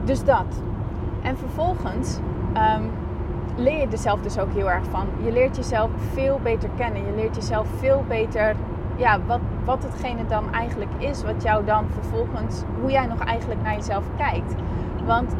Dus 0.06 0.24
dat. 0.24 0.46
En 1.26 1.38
vervolgens 1.38 2.20
um, 2.78 2.90
leer 3.56 3.80
je 3.80 3.88
er 3.92 3.98
zelf 3.98 4.22
dus 4.22 4.40
ook 4.40 4.54
heel 4.54 4.72
erg 4.72 4.84
van. 4.90 5.08
Je 5.24 5.32
leert 5.32 5.56
jezelf 5.56 5.90
veel 6.14 6.40
beter 6.44 6.70
kennen. 6.76 7.06
Je 7.06 7.16
leert 7.16 7.36
jezelf 7.36 7.68
veel 7.78 8.04
beter 8.08 8.56
ja, 8.96 9.20
wat, 9.26 9.40
wat 9.64 9.84
hetgene 9.84 10.26
dan 10.28 10.54
eigenlijk 10.54 10.92
is. 10.98 11.24
Wat 11.24 11.44
jou 11.44 11.66
dan 11.66 11.86
vervolgens, 11.90 12.64
hoe 12.82 12.92
jij 12.92 13.06
nog 13.06 13.20
eigenlijk 13.20 13.62
naar 13.62 13.76
jezelf 13.76 14.04
kijkt. 14.18 14.54
Want 15.06 15.36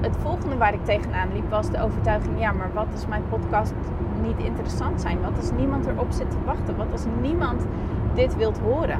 het 0.00 0.16
volgende 0.22 0.56
waar 0.56 0.74
ik 0.74 0.84
tegenaan 0.84 1.32
liep 1.32 1.50
was 1.50 1.70
de 1.70 1.82
overtuiging: 1.82 2.40
ja, 2.40 2.52
maar 2.52 2.72
wat 2.72 2.86
als 2.92 3.06
mijn 3.06 3.22
podcast 3.28 3.74
niet 4.22 4.38
interessant 4.38 5.00
zijn? 5.00 5.20
Wat 5.20 5.36
als 5.36 5.50
niemand 5.50 5.86
erop 5.86 6.12
zit 6.12 6.30
te 6.30 6.44
wachten? 6.44 6.76
Wat 6.76 6.92
als 6.92 7.04
niemand 7.20 7.66
dit 8.14 8.36
wilt 8.36 8.58
horen? 8.58 8.98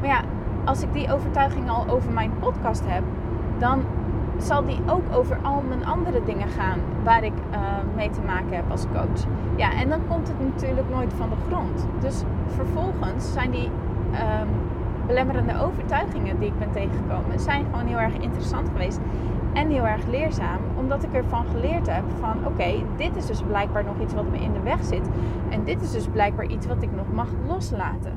Maar 0.00 0.08
ja, 0.08 0.20
als 0.64 0.82
ik 0.82 0.92
die 0.92 1.12
overtuiging 1.12 1.70
al 1.70 1.88
over 1.88 2.12
mijn 2.12 2.32
podcast 2.38 2.82
heb, 2.86 3.02
dan 3.58 3.82
zal 4.38 4.64
die 4.64 4.80
ook 4.86 5.02
over 5.12 5.38
al 5.42 5.62
mijn 5.68 5.86
andere 5.86 6.22
dingen 6.24 6.48
gaan 6.48 6.78
waar 7.04 7.24
ik 7.24 7.32
uh, 7.32 7.58
mee 7.96 8.10
te 8.10 8.20
maken 8.26 8.56
heb 8.56 8.70
als 8.70 8.84
coach. 8.92 9.26
Ja, 9.56 9.72
en 9.72 9.88
dan 9.88 10.00
komt 10.08 10.28
het 10.28 10.40
natuurlijk 10.40 10.90
nooit 10.90 11.12
van 11.16 11.28
de 11.28 11.36
grond. 11.46 11.86
Dus 12.00 12.22
vervolgens 12.46 13.32
zijn 13.32 13.50
die 13.50 13.70
um, 14.12 14.48
belemmerende 15.06 15.60
overtuigingen 15.60 16.38
die 16.38 16.48
ik 16.48 16.58
ben 16.58 16.72
tegengekomen, 16.72 17.40
zijn 17.40 17.64
gewoon 17.70 17.86
heel 17.86 18.00
erg 18.00 18.16
interessant 18.18 18.68
geweest 18.68 18.98
en 19.52 19.70
heel 19.70 19.86
erg 19.86 20.06
leerzaam, 20.06 20.58
omdat 20.76 21.02
ik 21.02 21.12
ervan 21.12 21.44
geleerd 21.50 21.90
heb 21.90 22.04
van 22.20 22.46
oké, 22.46 22.72
dit 22.96 23.16
is 23.16 23.26
dus 23.26 23.42
blijkbaar 23.42 23.84
nog 23.84 23.94
iets 24.02 24.14
wat 24.14 24.30
me 24.30 24.38
in 24.38 24.52
de 24.52 24.60
weg 24.60 24.84
zit 24.84 25.08
en 25.48 25.64
dit 25.64 25.82
is 25.82 25.92
dus 25.92 26.06
blijkbaar 26.06 26.46
iets 26.46 26.66
wat 26.66 26.82
ik 26.82 26.90
nog 26.96 27.12
mag 27.12 27.28
loslaten. 27.46 28.12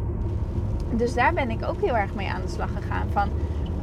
Dus 0.92 1.14
daar 1.14 1.34
ben 1.34 1.50
ik 1.50 1.66
ook 1.66 1.82
heel 1.82 1.98
erg 1.98 2.16
mee 2.16 2.30
aan 2.30 2.42
de 2.42 2.48
slag 2.48 2.70
gegaan 2.76 3.08
van 3.10 3.30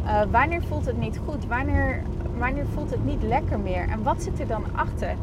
uh, 0.05 0.21
wanneer 0.31 0.63
voelt 0.63 0.87
het 0.87 0.99
niet 0.99 1.21
goed? 1.27 1.47
Wanneer 1.47 2.03
wanneer 2.39 2.67
voelt 2.67 2.91
het 2.91 3.05
niet 3.05 3.23
lekker 3.23 3.59
meer? 3.59 3.89
En 3.89 4.03
wat 4.03 4.23
zit 4.23 4.41
er 4.41 4.47
dan 4.47 4.65
achter? 4.73 5.15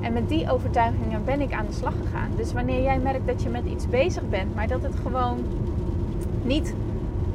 En 0.00 0.12
met 0.12 0.28
die 0.28 0.50
overtuigingen 0.50 1.24
ben 1.24 1.40
ik 1.40 1.52
aan 1.52 1.66
de 1.66 1.72
slag 1.72 1.94
gegaan. 2.04 2.30
Dus 2.36 2.52
wanneer 2.52 2.82
jij 2.82 2.98
merkt 2.98 3.26
dat 3.26 3.42
je 3.42 3.48
met 3.48 3.64
iets 3.64 3.88
bezig 3.88 4.28
bent, 4.28 4.54
maar 4.54 4.68
dat 4.68 4.82
het 4.82 4.94
gewoon 5.02 5.38
niet 6.42 6.74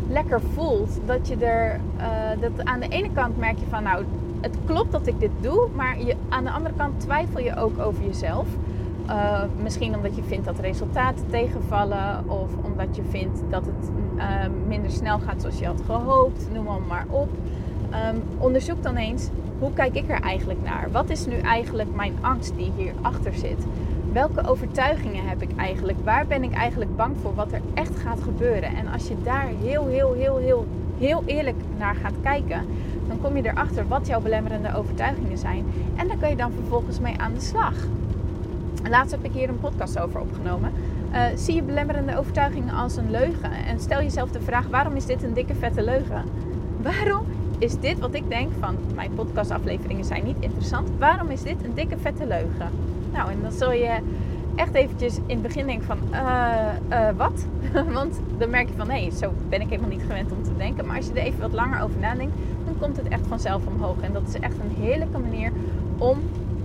lekker 0.08 0.42
voelt, 0.42 1.00
dat 1.06 1.28
je 1.28 1.36
er, 1.36 1.80
uh, 1.98 2.42
dat 2.42 2.66
aan 2.66 2.80
de 2.80 2.88
ene 2.88 3.12
kant 3.14 3.38
merk 3.38 3.58
je 3.60 3.66
van, 3.70 3.84
nou, 3.84 4.04
het 4.42 4.58
klopt 4.66 4.92
dat 4.92 5.08
ik 5.08 5.20
dit 5.20 5.32
doe, 5.42 5.68
maar 5.76 6.02
je, 6.02 6.16
aan 6.30 6.44
de 6.44 6.52
andere 6.52 6.76
kant 6.76 7.00
twijfel 7.00 7.40
je 7.40 7.56
ook 7.56 7.80
over 7.80 8.04
jezelf. 8.04 8.48
Uh, 9.08 9.44
misschien 9.64 9.96
omdat 9.96 10.16
je 10.16 10.24
vindt 10.24 10.46
dat 10.46 10.60
resultaten 10.60 11.26
tegenvallen, 11.30 12.30
of 12.30 12.50
omdat 12.64 12.96
je 12.96 13.04
vindt 13.10 13.40
dat 13.50 13.66
het 13.66 13.92
uh, 14.16 14.24
minder 14.68 14.92
snel 14.92 15.20
gaat 15.20 15.42
zoals 15.42 15.60
je 15.60 15.66
had 15.66 15.82
gehoopt, 15.86 16.48
noem 16.54 16.66
maar 16.88 17.06
op. 17.10 17.30
Um, 17.94 18.24
onderzoek 18.38 18.84
dan 18.84 18.96
eens 18.96 19.30
hoe 19.60 19.74
kijk 19.74 19.96
ik 19.96 20.10
er 20.10 20.22
eigenlijk 20.22 20.60
naar? 20.64 20.88
Wat 20.92 21.10
is 21.10 21.26
nu 21.26 21.38
eigenlijk 21.38 21.96
mijn 21.96 22.14
angst 22.22 22.56
die 22.56 22.72
hierachter 22.76 23.34
zit? 23.34 23.66
Welke 24.14 24.48
overtuigingen 24.48 25.28
heb 25.28 25.42
ik 25.42 25.50
eigenlijk? 25.56 25.98
Waar 26.04 26.28
ben 26.28 26.44
ik 26.44 26.54
eigenlijk 26.54 26.96
bang 26.96 27.16
voor 27.22 27.36
wat 27.36 27.52
er 27.52 27.62
echt 27.74 28.00
gaat 28.00 28.22
gebeuren? 28.22 28.76
En 28.76 28.88
als 28.88 29.08
je 29.08 29.16
daar 29.24 29.48
heel, 29.62 29.88
heel, 29.88 30.14
heel, 30.14 30.38
heel, 30.38 30.68
heel 30.98 31.24
eerlijk 31.26 31.56
naar 31.78 31.96
gaat 31.96 32.14
kijken, 32.24 32.66
dan 33.08 33.22
kom 33.22 33.38
je 33.38 33.44
erachter 33.46 33.88
wat 33.88 34.08
jouw 34.08 34.22
belemmerende 34.22 34.76
overtuigingen 34.76 35.38
zijn. 35.38 35.66
En 35.96 36.08
dan 36.08 36.20
kan 36.20 36.30
je 36.30 36.36
dan 36.36 36.52
vervolgens 36.52 37.00
mee 37.00 37.18
aan 37.18 37.34
de 37.34 37.42
slag. 37.42 37.74
Laatst 38.90 39.12
heb 39.12 39.24
ik 39.24 39.32
hier 39.32 39.50
een 39.50 39.60
podcast 39.60 40.00
over 40.00 40.20
opgenomen. 40.20 40.72
Uh, 41.12 41.24
zie 41.36 41.56
je 41.56 41.64
belemmerende 41.64 42.18
overtuigingen 42.18 42.74
als 42.74 42.96
een 42.96 43.12
leugen? 43.12 43.52
En 43.52 43.80
stel 43.80 44.02
jezelf 44.02 44.32
de 44.32 44.42
vraag: 44.42 44.68
waarom 44.68 44.96
is 44.96 45.06
dit 45.06 45.24
een 45.24 45.34
dikke 45.34 45.56
vette 45.56 45.84
leugen? 45.84 46.24
Waarom 46.82 47.26
is 47.62 47.80
dit 47.80 48.00
wat 48.00 48.14
ik 48.14 48.30
denk 48.30 48.52
van 48.60 48.78
mijn 48.96 49.14
podcastafleveringen 49.14 50.06
zijn 50.06 50.24
niet 50.24 50.38
interessant? 50.40 50.90
Waarom 51.00 51.30
is 51.30 51.42
dit 51.42 51.64
een 51.64 51.74
dikke 51.74 51.98
vette 51.98 52.28
leugen? 52.28 52.70
Nou, 53.14 53.32
en 53.32 53.38
dan 53.42 53.52
zul 53.52 53.72
je 53.72 53.98
echt 54.56 54.74
eventjes 54.74 55.16
in 55.16 55.24
het 55.28 55.42
begin 55.42 55.66
denken 55.66 55.86
van 55.86 55.98
uh, 56.12 56.52
uh, 56.90 57.10
wat? 57.18 57.46
Want 57.94 58.20
dan 58.38 58.50
merk 58.50 58.68
je 58.68 58.74
van 58.78 58.88
nee, 58.88 59.12
zo 59.12 59.34
ben 59.50 59.62
ik 59.62 59.70
helemaal 59.70 59.90
niet 59.90 60.02
gewend 60.02 60.32
om 60.32 60.44
te 60.44 60.58
denken. 60.58 60.86
Maar 60.86 60.96
als 60.96 61.06
je 61.06 61.12
er 61.12 61.26
even 61.26 61.40
wat 61.40 61.52
langer 61.52 61.84
over 61.84 62.00
nadenkt, 62.00 62.34
dan 62.66 62.78
komt 62.80 62.98
het 62.98 63.08
echt 63.08 63.28
vanzelf 63.28 63.66
omhoog. 63.66 64.02
En 64.02 64.14
dat 64.14 64.28
is 64.28 64.40
echt 64.40 64.56
een 64.60 64.84
heerlijke 64.84 65.18
manier 65.18 65.52
om 65.98 66.20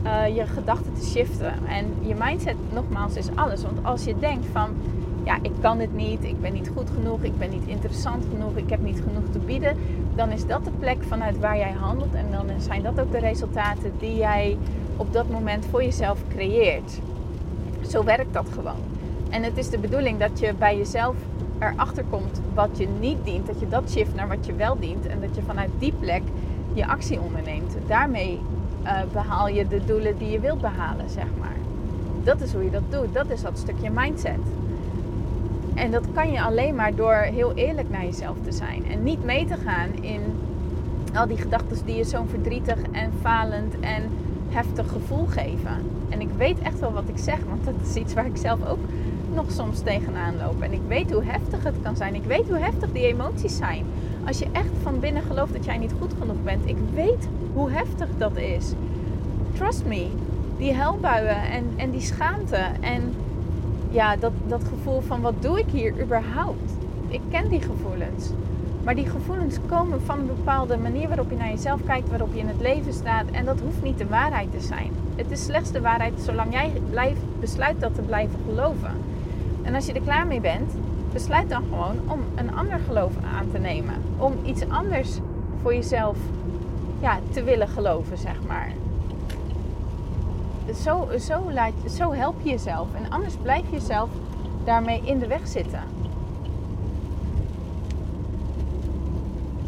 uh, 0.05 0.37
je 0.37 0.47
gedachten 0.47 0.93
te 0.93 1.05
shiften. 1.05 1.53
En 1.69 1.95
je 2.01 2.15
mindset, 2.19 2.57
nogmaals, 2.73 3.17
is 3.17 3.29
alles. 3.35 3.63
Want 3.63 3.79
als 3.83 4.05
je 4.05 4.19
denkt 4.19 4.47
van, 4.53 4.71
ja, 5.27 5.39
ik 5.43 5.53
kan 5.61 5.79
dit 5.79 5.95
niet, 5.95 6.25
ik 6.25 6.41
ben 6.41 6.53
niet 6.53 6.71
goed 6.75 6.91
genoeg, 6.91 7.23
ik 7.23 7.39
ben 7.39 7.51
niet 7.51 7.67
interessant 7.67 8.25
genoeg, 8.31 8.57
ik 8.57 8.71
heb 8.71 8.83
niet 8.83 9.03
genoeg 9.07 9.31
te 9.33 9.39
bieden, 9.39 9.77
dan 10.15 10.31
is 10.31 10.47
dat 10.47 10.65
de 10.65 10.71
plek 10.79 10.97
vanuit 11.09 11.39
waar 11.39 11.57
jij 11.57 11.73
handelt. 11.73 12.15
En 12.15 12.27
dan 12.31 12.47
zijn 12.59 12.83
dat 12.83 13.01
ook 13.01 13.13
de 13.13 13.19
resultaten 13.19 13.93
die 13.99 14.17
jij 14.17 14.57
op 14.97 15.13
dat 15.13 15.31
moment 15.31 15.67
voor 15.71 15.83
jezelf 15.83 16.19
creëert. 16.29 17.01
Zo 17.89 18.05
werkt 18.05 18.33
dat 18.33 18.49
gewoon. 18.55 18.81
En 19.31 19.43
het 19.43 19.57
is 19.57 19.71
de 19.71 19.79
bedoeling 19.79 20.19
dat 20.19 20.39
je 20.39 20.55
bij 20.59 20.77
jezelf 20.77 21.17
erachter 21.59 22.05
komt 22.11 22.41
wat 22.55 22.71
je 22.79 22.89
niet 23.01 23.25
dient, 23.25 23.47
dat 23.47 23.61
je 23.61 23.69
dat 23.69 23.91
shift 23.91 24.15
naar 24.15 24.29
wat 24.29 24.47
je 24.47 24.55
wel 24.55 24.79
dient 24.79 25.07
en 25.07 25.21
dat 25.21 25.35
je 25.35 25.43
vanuit 25.43 25.71
die 25.79 25.93
plek 26.01 26.23
je 26.73 26.87
actie 26.87 27.21
onderneemt. 27.21 27.77
Daarmee 27.87 28.41
uh, 28.85 28.99
behaal 29.13 29.49
je 29.49 29.69
de 29.69 29.85
doelen 29.85 30.19
die 30.19 30.31
je 30.31 30.41
wilt 30.41 30.61
behalen, 30.61 31.11
zeg 31.11 31.27
maar. 31.39 31.57
Dat 32.25 32.41
is 32.41 32.53
hoe 32.53 32.65
je 32.65 32.71
dat 32.71 32.91
doet. 32.91 33.15
Dat 33.15 33.31
is 33.31 33.43
dat 33.43 33.59
stukje 33.59 33.91
mindset. 33.91 34.39
En 35.77 35.91
dat 35.91 36.05
kan 36.15 36.33
je 36.33 36.43
alleen 36.43 36.75
maar 36.75 36.95
door 36.95 37.15
heel 37.15 37.53
eerlijk 37.55 37.91
naar 37.91 38.05
jezelf 38.05 38.37
te 38.45 38.53
zijn. 38.53 38.87
En 38.91 39.03
niet 39.03 39.25
mee 39.25 39.47
te 39.47 39.57
gaan 39.57 39.89
in 40.01 40.21
al 41.15 41.27
die 41.27 41.37
gedachten 41.37 41.77
die 41.85 41.97
je 41.97 42.05
zo'n 42.05 42.29
verdrietig 42.29 42.79
en 42.93 43.13
falend 43.21 43.81
en 43.81 44.03
heftig 44.49 44.89
gevoel 44.93 45.27
geven. 45.27 45.77
En 46.09 46.21
ik 46.21 46.29
weet 46.37 46.59
echt 46.59 46.81
wel 46.81 46.93
wat 46.93 47.09
ik 47.09 47.19
zeg, 47.19 47.39
want 47.49 47.65
dat 47.65 47.75
is 47.89 47.95
iets 47.95 48.15
waar 48.15 48.27
ik 48.27 48.37
zelf 48.37 48.67
ook 48.69 48.79
nog 49.35 49.51
soms 49.51 49.81
tegenaan 49.81 50.37
loop. 50.37 50.61
En 50.61 50.73
ik 50.73 50.81
weet 50.89 51.13
hoe 51.13 51.25
heftig 51.25 51.65
het 51.65 51.75
kan 51.83 51.97
zijn. 51.97 52.15
Ik 52.15 52.25
weet 52.25 52.49
hoe 52.49 52.59
heftig 52.59 52.93
die 52.93 53.07
emoties 53.07 53.57
zijn. 53.57 53.85
Als 54.27 54.39
je 54.39 54.47
echt 54.53 54.73
van 54.83 55.01
binnen 55.01 55.23
gelooft 55.23 55.53
dat 55.53 55.65
jij 55.65 55.79
niet 55.79 55.95
goed 55.99 56.13
genoeg 56.19 56.43
bent. 56.45 56.69
Ik 56.69 56.77
weet 56.95 57.29
hoe 57.53 57.71
heftig 57.71 58.09
dat 58.19 58.37
is. 58.37 58.73
Trust 59.53 59.85
me. 59.85 60.07
Die 60.59 60.73
helbuien 60.73 61.43
en, 61.51 61.65
en 61.77 61.91
die 61.91 62.01
schaamte. 62.01 62.61
En 62.81 63.15
ja, 63.97 64.17
dat, 64.17 64.33
dat 64.47 64.65
gevoel 64.65 65.01
van 65.01 65.21
wat 65.21 65.43
doe 65.43 65.59
ik 65.59 65.71
hier 65.71 66.03
überhaupt? 66.03 66.73
Ik 67.09 67.21
ken 67.31 67.49
die 67.49 67.61
gevoelens. 67.61 68.31
Maar 68.85 68.95
die 68.95 69.09
gevoelens 69.09 69.59
komen 69.67 70.03
van 70.03 70.19
een 70.19 70.27
bepaalde 70.27 70.77
manier 70.77 71.09
waarop 71.09 71.31
je 71.31 71.37
naar 71.37 71.49
jezelf 71.49 71.81
kijkt, 71.85 72.09
waarop 72.09 72.35
je 72.35 72.41
in 72.41 72.49
het 72.49 72.61
leven 72.61 72.93
staat. 72.93 73.31
En 73.33 73.45
dat 73.45 73.61
hoeft 73.61 73.83
niet 73.83 73.99
de 73.99 74.07
waarheid 74.07 74.53
te 74.53 74.61
zijn. 74.61 74.93
Het 75.15 75.31
is 75.31 75.45
slechts 75.45 75.73
de 75.73 75.81
waarheid 75.81 76.21
zolang 76.21 76.53
jij 76.53 76.73
besluit 77.41 77.81
dat 77.81 77.95
te 77.95 78.03
blijven 78.03 78.39
geloven. 78.49 78.91
En 79.63 79.75
als 79.75 79.87
je 79.87 79.93
er 79.93 80.01
klaar 80.01 80.27
mee 80.27 80.41
bent, 80.41 80.73
besluit 81.13 81.49
dan 81.49 81.63
gewoon 81.63 81.97
om 82.07 82.21
een 82.35 82.55
ander 82.55 82.79
geloof 82.87 83.13
aan 83.39 83.51
te 83.51 83.59
nemen. 83.59 83.95
Om 84.17 84.33
iets 84.45 84.69
anders 84.69 85.19
voor 85.63 85.75
jezelf 85.75 86.17
ja, 87.01 87.19
te 87.31 87.43
willen 87.43 87.69
geloven, 87.69 88.19
zeg 88.19 88.37
maar. 88.47 88.73
Zo, 90.75 91.09
zo, 91.19 91.53
laat, 91.53 91.73
zo 91.91 92.13
help 92.13 92.35
je 92.43 92.51
jezelf. 92.51 92.95
En 92.95 93.11
anders 93.11 93.35
blijf 93.43 93.65
je 93.71 93.77
jezelf 93.77 94.09
daarmee 94.65 95.03
in 95.05 95.19
de 95.19 95.27
weg 95.27 95.47
zitten. 95.49 95.81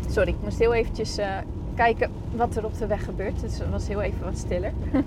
Sorry, 0.08 0.28
ik 0.28 0.42
moest 0.42 0.58
heel 0.58 0.74
eventjes 0.74 1.18
uh, 1.18 1.37
kijken 1.74 2.11
wat 2.34 2.56
er 2.56 2.64
op 2.64 2.78
de 2.78 2.87
weg 2.87 3.04
gebeurt. 3.04 3.40
Dus 3.40 3.58
het 3.58 3.70
was 3.70 3.88
heel 3.88 4.00
even 4.00 4.24
wat 4.24 4.38
stiller. 4.38 4.72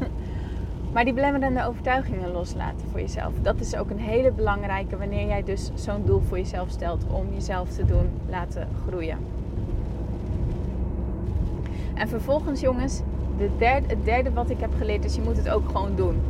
Maar 0.94 1.04
die 1.04 1.14
belemmerende 1.14 1.66
overtuigingen 1.66 2.32
loslaten 2.32 2.88
voor 2.90 3.00
jezelf. 3.00 3.34
Dat 3.42 3.60
is 3.60 3.76
ook 3.76 3.90
een 3.90 4.00
hele 4.00 4.32
belangrijke 4.32 4.98
wanneer 4.98 5.28
jij 5.28 5.44
dus 5.44 5.72
zo'n 5.74 6.06
doel 6.06 6.22
voor 6.22 6.38
jezelf 6.38 6.70
stelt 6.70 7.06
om 7.12 7.34
jezelf 7.34 7.70
te 7.70 7.86
doen 7.86 8.10
laten 8.30 8.68
groeien. 8.88 9.18
En 11.94 12.08
vervolgens 12.08 12.60
jongens, 12.60 13.02
de 13.38 13.50
derde, 13.58 13.88
het 13.88 14.06
derde 14.06 14.32
wat 14.32 14.50
ik 14.50 14.60
heb 14.60 14.72
geleerd 14.78 15.06
is 15.06 15.16
je 15.16 15.22
moet 15.22 15.38
het 15.38 15.50
ook 15.50 15.66
gewoon 15.66 15.96
doen. 15.96 16.22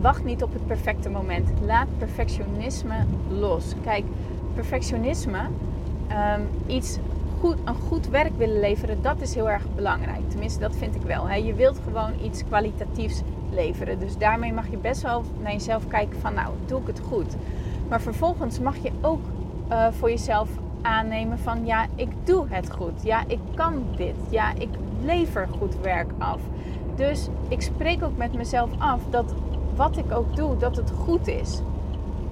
Wacht 0.00 0.24
niet 0.24 0.42
op 0.42 0.52
het 0.52 0.66
perfecte 0.66 1.10
moment. 1.10 1.48
Laat 1.64 1.86
perfectionisme 1.98 2.94
los. 3.28 3.74
Kijk, 3.82 4.04
perfectionisme, 4.54 5.38
um, 6.10 6.48
iets 6.66 6.98
goed, 7.40 7.56
een 7.64 7.74
goed 7.74 8.08
werk 8.08 8.36
willen 8.36 8.60
leveren, 8.60 9.02
dat 9.02 9.20
is 9.20 9.34
heel 9.34 9.50
erg 9.50 9.64
belangrijk. 9.74 10.30
Tenminste, 10.30 10.60
dat 10.60 10.76
vind 10.76 10.94
ik 10.94 11.02
wel. 11.02 11.30
Je 11.30 11.54
wilt 11.54 11.80
gewoon 11.84 12.12
iets 12.22 12.44
kwalitatiefs 12.44 13.22
leveren. 13.50 13.98
Dus 13.98 14.16
daarmee 14.16 14.52
mag 14.52 14.70
je 14.70 14.76
best 14.76 15.02
wel 15.02 15.24
naar 15.42 15.52
jezelf 15.52 15.86
kijken 15.86 16.20
van 16.20 16.34
nou, 16.34 16.54
doe 16.66 16.80
ik 16.80 16.86
het 16.86 17.00
goed. 17.00 17.36
Maar 17.88 18.00
vervolgens 18.00 18.58
mag 18.58 18.76
je 18.76 18.90
ook 19.00 19.20
uh, 19.70 19.86
voor 19.90 20.10
jezelf 20.10 20.48
aannemen 20.82 21.38
van 21.38 21.66
ja, 21.66 21.86
ik 21.94 22.08
doe 22.24 22.46
het 22.48 22.70
goed. 22.70 23.02
Ja, 23.02 23.24
ik 23.26 23.38
kan 23.54 23.84
dit. 23.96 24.14
Ja, 24.30 24.52
ik 24.58 24.68
lever 25.02 25.48
goed 25.58 25.80
werk 25.80 26.10
af. 26.18 26.40
Dus 26.94 27.28
ik 27.48 27.62
spreek 27.62 28.04
ook 28.04 28.16
met 28.16 28.34
mezelf 28.34 28.70
af 28.78 29.00
dat 29.10 29.34
wat 29.74 29.96
ik 29.96 30.12
ook 30.12 30.36
doe, 30.36 30.56
dat 30.56 30.76
het 30.76 30.90
goed 30.90 31.28
is. 31.28 31.60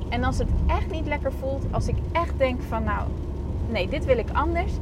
En 0.09 0.25
als 0.25 0.39
het 0.39 0.49
echt 0.67 0.91
niet 0.91 1.07
lekker 1.07 1.33
voelt, 1.33 1.65
als 1.71 1.89
ik 1.89 1.97
echt 2.13 2.39
denk 2.39 2.61
van 2.63 2.85
nou, 2.85 3.09
nee, 3.71 3.89
dit 3.89 4.05
wil 4.05 4.19
ik 4.19 4.31
anders, 4.33 4.73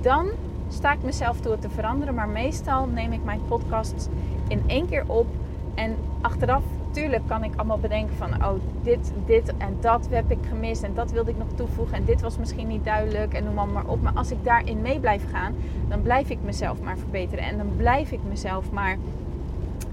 dan 0.00 0.28
sta 0.68 0.92
ik 0.92 1.02
mezelf 1.02 1.40
toe 1.40 1.52
het 1.52 1.60
te 1.60 1.70
veranderen. 1.70 2.14
Maar 2.14 2.28
meestal 2.28 2.86
neem 2.86 3.12
ik 3.12 3.24
mijn 3.24 3.40
podcast 3.48 4.08
in 4.48 4.62
één 4.66 4.88
keer 4.88 5.04
op 5.06 5.26
en 5.74 5.96
achteraf, 6.20 6.62
tuurlijk 6.96 7.26
kan 7.26 7.44
ik 7.44 7.52
allemaal 7.56 7.78
bedenken 7.78 8.16
van, 8.16 8.44
oh, 8.44 8.60
dit, 8.82 9.12
dit 9.26 9.52
en 9.58 9.76
dat 9.80 10.06
heb 10.10 10.30
ik 10.30 10.38
gemist 10.48 10.82
en 10.82 10.94
dat 10.94 11.10
wilde 11.10 11.30
ik 11.30 11.38
nog 11.38 11.46
toevoegen 11.54 11.96
en 11.96 12.04
dit 12.04 12.20
was 12.20 12.38
misschien 12.38 12.66
niet 12.66 12.84
duidelijk 12.84 13.32
en 13.32 13.44
noem 13.44 13.54
maar, 13.54 13.68
maar 13.68 13.86
op. 13.86 14.02
Maar 14.02 14.12
als 14.14 14.30
ik 14.30 14.44
daarin 14.44 14.80
mee 14.80 15.00
blijf 15.00 15.30
gaan, 15.30 15.54
dan 15.88 16.02
blijf 16.02 16.30
ik 16.30 16.38
mezelf 16.44 16.80
maar 16.80 16.98
verbeteren 16.98 17.44
en 17.44 17.56
dan 17.56 17.70
blijf 17.76 18.10
ik 18.10 18.20
mezelf 18.28 18.70
maar 18.70 18.96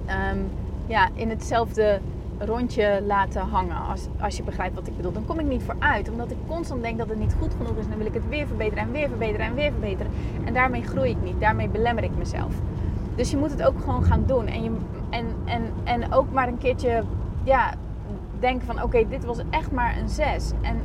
ehm, 0.05 0.37
ja, 0.85 1.09
in 1.13 1.29
hetzelfde 1.29 1.99
rondje 2.37 3.03
laten 3.05 3.41
hangen. 3.41 3.77
Als, 3.89 4.07
als 4.19 4.37
je 4.37 4.43
begrijpt 4.43 4.75
wat 4.75 4.87
ik 4.87 4.95
bedoel. 4.95 5.11
Dan 5.11 5.25
kom 5.25 5.39
ik 5.39 5.45
niet 5.45 5.63
vooruit. 5.63 6.09
Omdat 6.09 6.31
ik 6.31 6.37
constant 6.47 6.81
denk 6.81 6.97
dat 6.97 7.09
het 7.09 7.19
niet 7.19 7.35
goed 7.39 7.51
genoeg 7.57 7.77
is. 7.77 7.87
Dan 7.87 7.97
wil 7.97 8.05
ik 8.05 8.13
het 8.13 8.29
weer 8.29 8.47
verbeteren 8.47 8.83
en 8.83 8.91
weer 8.91 9.07
verbeteren 9.07 9.45
en 9.45 9.53
weer 9.53 9.71
verbeteren. 9.71 10.11
En 10.45 10.53
daarmee 10.53 10.83
groei 10.83 11.09
ik 11.09 11.21
niet. 11.23 11.39
Daarmee 11.39 11.67
belemmer 11.67 12.03
ik 12.03 12.17
mezelf. 12.17 12.53
Dus 13.15 13.31
je 13.31 13.37
moet 13.37 13.51
het 13.51 13.63
ook 13.63 13.79
gewoon 13.79 14.03
gaan 14.03 14.23
doen. 14.25 14.47
En, 14.47 14.63
je, 14.63 14.71
en, 15.13 15.25
en, 15.45 15.61
en 15.83 16.13
ook 16.13 16.31
maar 16.31 16.47
een 16.47 16.57
keertje 16.57 17.03
ja, 17.43 17.73
denken 18.39 18.65
van 18.65 18.83
oké, 18.83 19.07
dit 19.09 19.25
was 19.25 19.37
echt 19.49 19.71
maar 19.71 19.97
een 19.97 20.09
6. 20.09 20.51
En, 20.61 20.81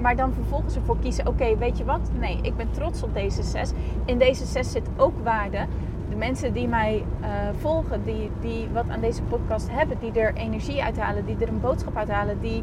maar 0.00 0.16
dan 0.16 0.32
vervolgens 0.32 0.76
ervoor 0.76 0.98
kiezen, 0.98 1.26
oké, 1.26 1.56
weet 1.56 1.78
je 1.78 1.84
wat? 1.84 2.10
Nee, 2.18 2.38
ik 2.42 2.56
ben 2.56 2.70
trots 2.70 3.02
op 3.02 3.14
deze 3.14 3.42
6. 3.42 3.72
In 4.04 4.18
deze 4.18 4.46
6 4.46 4.70
zit 4.70 4.88
ook 4.96 5.14
waarde. 5.22 5.66
De 6.08 6.16
mensen 6.16 6.52
die 6.52 6.68
mij 6.68 7.04
uh, 7.20 7.26
volgen, 7.58 8.04
die, 8.04 8.30
die 8.40 8.68
wat 8.72 8.88
aan 8.88 9.00
deze 9.00 9.22
podcast 9.22 9.70
hebben, 9.70 9.96
die 10.00 10.20
er 10.20 10.34
energie 10.34 10.82
uithalen, 10.82 11.24
die 11.24 11.36
er 11.40 11.48
een 11.48 11.60
boodschap 11.60 11.96
uithalen, 11.96 12.40
die, 12.40 12.62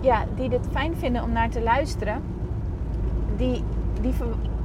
ja, 0.00 0.24
die 0.34 0.48
dit 0.48 0.68
fijn 0.70 0.96
vinden 0.96 1.22
om 1.22 1.32
naar 1.32 1.50
te 1.50 1.62
luisteren, 1.62 2.22
die, 3.36 3.64
die, 4.00 4.12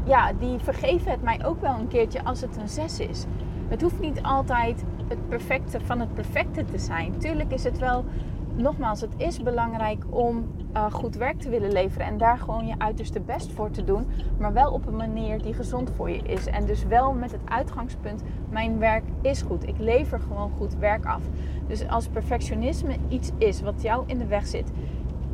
ja, 0.04 0.32
die 0.39 0.60
vergeven 0.60 1.12
het 1.12 1.22
mij 1.22 1.46
ook 1.46 1.62
wel 1.62 1.80
een 1.80 1.88
keertje 1.88 2.24
als 2.24 2.41
het 2.41 2.58
een 2.58 2.70
6 2.70 3.00
is. 3.00 3.26
Het 3.67 3.82
hoeft 3.82 4.00
niet 4.00 4.22
altijd 4.22 4.84
het 5.12 5.30
perfecte 5.30 5.80
van 5.80 6.00
het 6.00 6.13
perfecte 6.13 6.65
te 6.65 6.78
zijn. 6.78 7.17
Tuurlijk 7.17 7.52
is 7.52 7.63
het 7.63 7.80
wel, 7.80 8.06
nogmaals, 8.56 9.02
het 9.02 9.13
is 9.17 9.43
belangrijk 9.43 10.04
om 10.10 10.45
uh, 10.74 10.91
goed 10.91 11.15
werk 11.15 11.39
te 11.39 11.50
willen 11.50 11.71
leveren 11.71 12.08
en 12.08 12.17
daar 12.17 12.38
gewoon 12.38 12.67
je 12.67 12.76
uiterste 12.78 13.19
best 13.19 13.52
voor 13.52 13.71
te 13.71 13.84
doen, 13.84 14.06
maar 14.39 14.54
wel 14.54 14.71
op 14.71 14.88
een 14.88 14.95
manier 14.95 15.41
die 15.41 15.54
gezond 15.54 15.91
voor 15.95 16.10
je 16.10 16.21
is. 16.21 16.45
En 16.45 16.65
dus 16.65 16.86
wel 16.86 17.13
met 17.13 17.32
het 17.32 17.41
uitgangspunt: 17.45 18.24
mijn 18.50 18.80
werk 18.80 19.04
is 19.21 19.41
goed. 19.41 19.67
Ik 19.67 19.78
lever 19.78 20.19
gewoon 20.19 20.52
goed 20.58 20.76
werk 20.76 21.06
af. 21.06 21.21
Dus 21.67 21.88
als 21.88 22.08
perfectionisme 22.08 22.95
iets 23.08 23.32
is 23.38 23.62
wat 23.62 23.82
jou 23.82 24.04
in 24.06 24.17
de 24.17 24.28
weg 24.28 24.47
zit, 24.47 24.71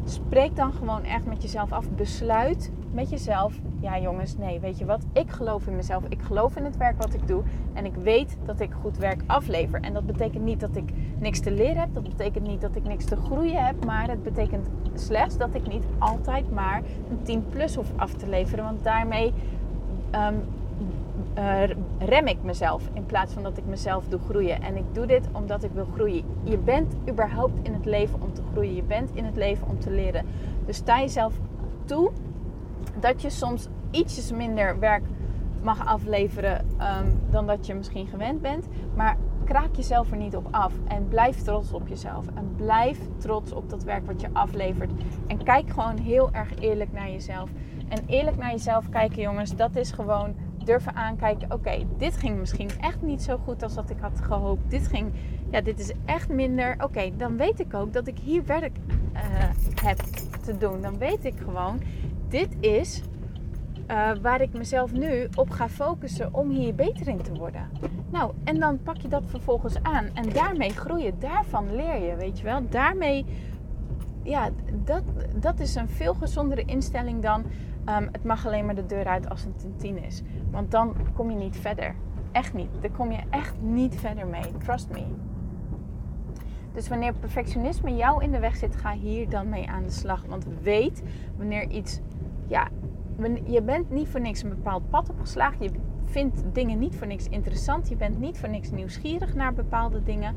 spreek 0.03 0.55
dan 0.55 0.73
gewoon 0.73 1.03
echt 1.03 1.25
met 1.25 1.41
jezelf 1.41 1.71
af. 1.71 1.89
Besluit 1.89 2.71
met 2.97 3.09
jezelf: 3.09 3.59
ja, 3.79 3.99
jongens, 3.99 4.37
nee, 4.37 4.59
weet 4.59 4.77
je 4.77 4.85
wat? 4.85 5.05
Ik 5.13 5.31
geloof 5.31 5.67
in 5.67 5.75
mezelf. 5.75 6.03
Ik 6.09 6.21
geloof 6.21 6.55
in 6.55 6.63
het 6.63 6.77
werk 6.77 7.01
wat 7.01 7.13
ik 7.13 7.27
doe. 7.27 7.43
En 7.73 7.85
ik 7.85 7.95
weet 7.95 8.37
dat 8.45 8.59
ik 8.59 8.71
goed 8.81 8.97
werk 8.97 9.21
aflever. 9.25 9.81
En 9.81 9.93
dat 9.93 10.05
betekent 10.05 10.43
niet 10.43 10.59
dat 10.59 10.75
ik 10.75 10.89
niks 11.19 11.39
te 11.39 11.51
leren 11.51 11.77
heb. 11.77 11.93
Dat 11.93 12.03
betekent 12.03 12.47
niet 12.47 12.61
dat 12.61 12.75
ik 12.75 12.83
niks 12.83 13.05
te 13.05 13.15
groeien 13.15 13.65
heb. 13.65 13.85
Maar 13.85 14.09
het 14.09 14.23
betekent 14.23 14.67
slechts 14.93 15.37
dat 15.37 15.55
ik 15.55 15.67
niet 15.67 15.83
altijd 15.97 16.51
maar 16.51 16.81
een 17.09 17.21
10 17.23 17.45
plus 17.49 17.75
hoef 17.75 17.91
af 17.95 18.13
te 18.13 18.29
leveren. 18.29 18.63
Want 18.63 18.83
daarmee 18.83 19.33
um, 20.11 20.41
uh, 21.37 21.63
rem 21.99 22.27
ik 22.27 22.43
mezelf 22.43 22.89
in 22.93 23.05
plaats 23.05 23.33
van 23.33 23.43
dat 23.43 23.57
ik 23.57 23.65
mezelf 23.65 24.07
doe 24.07 24.19
groeien. 24.29 24.61
En 24.61 24.75
ik 24.75 24.85
doe 24.91 25.05
dit 25.05 25.29
omdat 25.31 25.63
ik 25.63 25.71
wil 25.73 25.87
groeien. 25.93 26.23
Je 26.43 26.57
bent 26.57 26.95
überhaupt 27.09 27.59
in 27.61 27.73
het 27.73 27.85
leven 27.85 28.21
om 28.21 28.33
te 28.33 28.41
groeien. 28.51 28.75
Je 28.75 28.83
bent 28.83 29.09
in 29.13 29.25
het 29.25 29.35
leven 29.35 29.67
om 29.67 29.79
te 29.79 29.91
leren. 29.91 30.25
Dus 30.65 30.75
sta 30.75 30.99
jezelf 30.99 31.33
toe 31.85 32.11
dat 32.99 33.21
je 33.21 33.29
soms 33.29 33.67
ietsjes 33.91 34.31
minder 34.31 34.79
werk 34.79 35.03
mag 35.61 35.85
afleveren 35.85 36.65
um, 36.81 37.19
dan 37.29 37.47
dat 37.47 37.65
je 37.65 37.73
misschien 37.73 38.07
gewend 38.07 38.41
bent. 38.41 38.67
Maar 38.95 39.17
kraak 39.43 39.75
jezelf 39.75 40.11
er 40.11 40.17
niet 40.17 40.35
op 40.35 40.47
af. 40.51 40.73
En 40.87 41.07
blijf 41.07 41.41
trots 41.41 41.71
op 41.71 41.87
jezelf. 41.87 42.25
En 42.33 42.53
blijf 42.55 42.99
trots 43.17 43.51
op 43.51 43.69
dat 43.69 43.83
werk 43.83 44.05
wat 44.05 44.21
je 44.21 44.27
aflevert. 44.33 44.91
En 45.27 45.43
kijk 45.43 45.69
gewoon 45.69 45.97
heel 45.97 46.31
erg 46.31 46.59
eerlijk 46.59 46.91
naar 46.91 47.09
jezelf. 47.09 47.49
En 47.89 48.03
eerlijk 48.05 48.37
naar 48.37 48.51
jezelf 48.51 48.89
kijken, 48.89 49.21
jongens, 49.21 49.55
dat 49.55 49.75
is 49.75 49.91
gewoon 49.91 50.35
durven 50.63 50.95
aankijken. 50.95 51.51
Oké, 51.53 51.83
dit 51.97 52.17
ging 52.17 52.39
misschien 52.39 52.69
echt 52.79 53.01
niet 53.01 53.21
zo 53.21 53.37
goed 53.37 53.63
als 53.63 53.73
dat 53.73 53.89
ik 53.89 53.99
had 53.99 54.21
gehoopt. 54.21 54.69
Dit 54.69 54.87
ging, 54.87 55.13
ja, 55.49 55.61
dit 55.61 55.79
is 55.79 55.91
echt 56.05 56.29
minder. 56.29 56.75
Oké, 56.83 57.11
dan 57.17 57.37
weet 57.37 57.59
ik 57.59 57.73
ook 57.73 57.93
dat 57.93 58.07
ik 58.07 58.17
hier 58.19 58.45
werk 58.45 58.77
uh, 59.13 59.21
heb 59.83 59.97
te 60.43 60.57
doen. 60.57 60.81
Dan 60.81 60.97
weet 60.97 61.25
ik 61.25 61.39
gewoon, 61.39 61.79
dit 62.29 62.55
is 62.59 63.01
uh, 63.91 64.11
waar 64.21 64.41
ik 64.41 64.53
mezelf 64.53 64.91
nu 64.91 65.27
op 65.35 65.49
ga 65.49 65.69
focussen 65.69 66.33
om 66.33 66.49
hier 66.49 66.75
beter 66.75 67.07
in 67.07 67.21
te 67.21 67.33
worden. 67.33 67.69
Nou, 68.09 68.33
en 68.43 68.59
dan 68.59 68.81
pak 68.83 68.97
je 68.97 69.07
dat 69.07 69.23
vervolgens 69.25 69.83
aan 69.83 70.05
en 70.13 70.29
daarmee 70.29 70.69
groeien, 70.69 71.19
daarvan 71.19 71.75
leer 71.75 72.03
je, 72.09 72.15
weet 72.15 72.37
je 72.37 72.43
wel. 72.43 72.69
Daarmee, 72.69 73.25
ja, 74.23 74.49
dat, 74.83 75.03
dat 75.35 75.59
is 75.59 75.75
een 75.75 75.89
veel 75.89 76.13
gezondere 76.13 76.65
instelling 76.65 77.21
dan 77.21 77.43
um, 77.89 78.09
het 78.11 78.23
mag 78.23 78.45
alleen 78.45 78.65
maar 78.65 78.75
de 78.75 78.85
deur 78.85 79.05
uit 79.05 79.29
als 79.29 79.43
het 79.43 79.63
een 79.63 79.75
tien 79.77 80.03
is. 80.03 80.21
Want 80.51 80.71
dan 80.71 80.95
kom 81.13 81.29
je 81.29 81.37
niet 81.37 81.57
verder. 81.57 81.95
Echt 82.31 82.53
niet. 82.53 82.69
Daar 82.81 82.91
kom 82.91 83.11
je 83.11 83.21
echt 83.29 83.55
niet 83.61 83.95
verder 83.95 84.27
mee. 84.27 84.57
Trust 84.63 84.89
me. 84.89 85.03
Dus 86.73 86.87
wanneer 86.87 87.13
perfectionisme 87.13 87.95
jou 87.95 88.23
in 88.23 88.31
de 88.31 88.39
weg 88.39 88.55
zit, 88.55 88.75
ga 88.75 88.93
hier 88.93 89.29
dan 89.29 89.49
mee 89.49 89.69
aan 89.69 89.83
de 89.83 89.91
slag. 89.91 90.23
Want 90.27 90.45
weet 90.61 91.03
wanneer 91.37 91.69
iets, 91.69 91.99
ja, 92.47 92.67
je 93.45 93.61
bent 93.61 93.89
niet 93.89 94.07
voor 94.07 94.21
niks 94.21 94.43
een 94.43 94.49
bepaald 94.49 94.89
pad 94.89 95.09
opgeslagen. 95.09 95.63
Je 95.63 95.71
vindt 96.05 96.43
dingen 96.53 96.79
niet 96.79 96.95
voor 96.95 97.07
niks 97.07 97.29
interessant. 97.29 97.89
Je 97.89 97.95
bent 97.95 98.19
niet 98.19 98.39
voor 98.39 98.49
niks 98.49 98.71
nieuwsgierig 98.71 99.35
naar 99.35 99.53
bepaalde 99.53 100.03
dingen. 100.03 100.35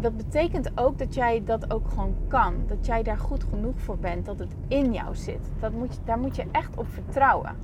Dat 0.00 0.16
betekent 0.16 0.70
ook 0.74 0.98
dat 0.98 1.14
jij 1.14 1.44
dat 1.44 1.72
ook 1.72 1.88
gewoon 1.88 2.14
kan. 2.28 2.54
Dat 2.66 2.86
jij 2.86 3.02
daar 3.02 3.18
goed 3.18 3.44
genoeg 3.44 3.80
voor 3.80 3.98
bent. 3.98 4.26
Dat 4.26 4.38
het 4.38 4.54
in 4.68 4.92
jou 4.92 5.14
zit. 5.14 5.50
Dat 5.60 5.72
moet 5.72 5.94
je, 5.94 6.00
daar 6.04 6.18
moet 6.18 6.36
je 6.36 6.44
echt 6.52 6.76
op 6.76 6.88
vertrouwen. 6.88 7.56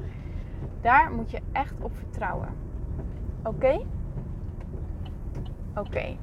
Daar 0.81 1.13
moet 1.13 1.31
je 1.31 1.41
echt 1.53 1.75
op 1.81 1.93
vertrouwen. 1.97 2.49
Oké? 3.43 3.81
Oké. 5.75 6.17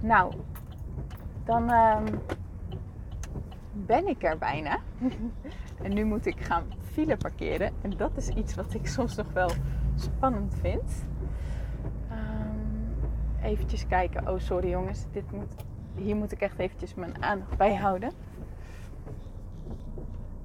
Nou, 0.00 0.32
dan 1.44 1.70
um, 1.70 2.04
ben 3.86 4.08
ik 4.08 4.22
er 4.22 4.38
bijna. 4.38 4.78
en 5.82 5.94
nu 5.94 6.04
moet 6.04 6.26
ik 6.26 6.40
gaan 6.40 6.64
file 6.80 7.16
parkeren. 7.16 7.72
En 7.82 7.90
dat 7.96 8.16
is 8.16 8.28
iets 8.28 8.54
wat 8.54 8.74
ik 8.74 8.86
soms 8.86 9.16
nog 9.16 9.32
wel 9.32 9.50
spannend 9.94 10.54
vind. 10.60 11.04
Um, 12.10 12.96
eventjes 13.42 13.86
kijken. 13.86 14.28
Oh, 14.28 14.38
sorry 14.38 14.68
jongens. 14.68 15.04
Dit 15.12 15.32
moet, 15.32 15.54
hier 15.94 16.16
moet 16.16 16.32
ik 16.32 16.40
echt 16.40 16.58
eventjes 16.58 16.94
mijn 16.94 17.22
aandacht 17.22 17.56
bij 17.56 17.74
houden. 17.74 18.12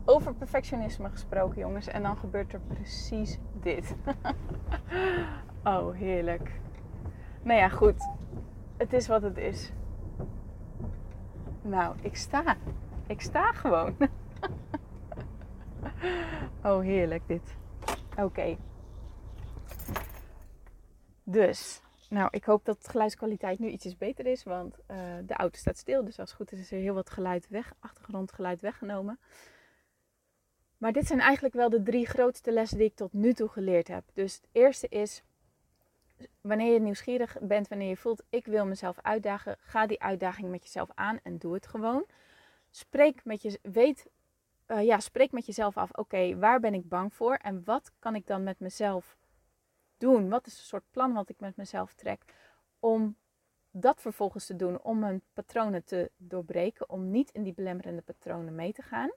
Over 0.05 0.33
perfectionisme 0.33 1.09
gesproken, 1.09 1.59
jongens. 1.59 1.87
En 1.87 2.03
dan 2.03 2.17
gebeurt 2.17 2.53
er 2.53 2.59
precies 2.59 3.39
dit. 3.61 3.95
oh, 5.63 5.93
heerlijk. 5.93 6.51
Nou 7.41 7.59
ja, 7.59 7.69
goed. 7.69 8.09
Het 8.77 8.93
is 8.93 9.07
wat 9.07 9.21
het 9.21 9.37
is. 9.37 9.71
Nou, 11.61 11.95
ik 12.01 12.15
sta. 12.15 12.57
Ik 13.07 13.21
sta 13.21 13.51
gewoon. 13.51 13.97
oh, 16.63 16.81
heerlijk 16.81 17.27
dit. 17.27 17.55
Oké. 18.17 18.57
Dus, 21.23 21.81
nou, 22.09 22.27
ik 22.31 22.43
hoop 22.43 22.65
dat 22.65 22.83
de 22.83 22.89
geluidskwaliteit 22.89 23.59
nu 23.59 23.69
ietsjes 23.69 23.97
beter 23.97 24.25
is, 24.25 24.43
want 24.43 24.77
uh, 24.91 24.97
de 25.25 25.33
auto 25.33 25.57
staat 25.57 25.77
stil. 25.77 26.05
Dus 26.05 26.19
als 26.19 26.29
het 26.29 26.37
goed 26.37 26.51
is, 26.51 26.59
is 26.59 26.71
er 26.71 26.79
heel 26.79 26.93
wat 26.93 27.09
geluid 27.09 27.47
weg, 27.49 27.73
achtergrondgeluid 27.79 28.61
weggenomen. 28.61 29.19
Maar 30.77 30.91
dit 30.91 31.07
zijn 31.07 31.19
eigenlijk 31.19 31.53
wel 31.53 31.69
de 31.69 31.83
drie 31.83 32.07
grootste 32.07 32.51
lessen 32.51 32.77
die 32.77 32.87
ik 32.87 32.95
tot 32.95 33.13
nu 33.13 33.33
toe 33.33 33.49
geleerd 33.49 33.87
heb. 33.87 34.03
Dus 34.13 34.35
het 34.35 34.47
eerste 34.51 34.87
is, 34.89 35.23
wanneer 36.41 36.73
je 36.73 36.79
nieuwsgierig 36.79 37.37
bent, 37.41 37.67
wanneer 37.67 37.89
je 37.89 37.97
voelt, 37.97 38.23
ik 38.29 38.45
wil 38.45 38.65
mezelf 38.65 38.97
uitdagen, 39.01 39.57
ga 39.59 39.87
die 39.87 40.01
uitdaging 40.01 40.49
met 40.49 40.63
jezelf 40.63 40.89
aan 40.95 41.19
en 41.23 41.37
doe 41.37 41.53
het 41.53 41.67
gewoon. 41.67 42.05
Spreek 42.75 43.25
met 43.25 43.41
je, 43.41 43.59
weet, 43.61 44.09
uh, 44.67 44.83
ja, 44.83 44.99
spreek 44.99 45.31
met 45.31 45.45
jezelf 45.45 45.77
af, 45.77 45.91
oké, 45.91 46.37
waar 46.37 46.59
ben 46.59 46.73
ik 46.73 46.89
bang 46.89 47.13
voor 47.13 47.35
en 47.35 47.63
wat 47.63 47.91
kan 47.99 48.15
ik 48.15 48.27
dan 48.27 48.43
met 48.43 48.59
mezelf 48.59 49.17
doen? 49.97 50.29
Wat 50.29 50.47
is 50.47 50.57
een 50.57 50.65
soort 50.65 50.91
plan 50.91 51.13
wat 51.13 51.29
ik 51.29 51.39
met 51.39 51.55
mezelf 51.55 51.93
trek 51.93 52.23
om 52.79 53.15
dat 53.71 54.01
vervolgens 54.01 54.45
te 54.45 54.55
doen, 54.55 54.81
om 54.81 54.99
mijn 54.99 55.21
patronen 55.33 55.83
te 55.83 56.11
doorbreken, 56.17 56.89
om 56.89 57.11
niet 57.11 57.31
in 57.31 57.43
die 57.43 57.53
belemmerende 57.53 58.01
patronen 58.01 58.55
mee 58.55 58.73
te 58.73 58.81
gaan. 58.81 59.11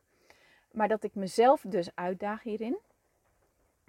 Maar 0.70 0.88
dat 0.88 1.02
ik 1.02 1.14
mezelf 1.14 1.64
dus 1.68 1.94
uitdaag 1.94 2.42
hierin. 2.42 2.78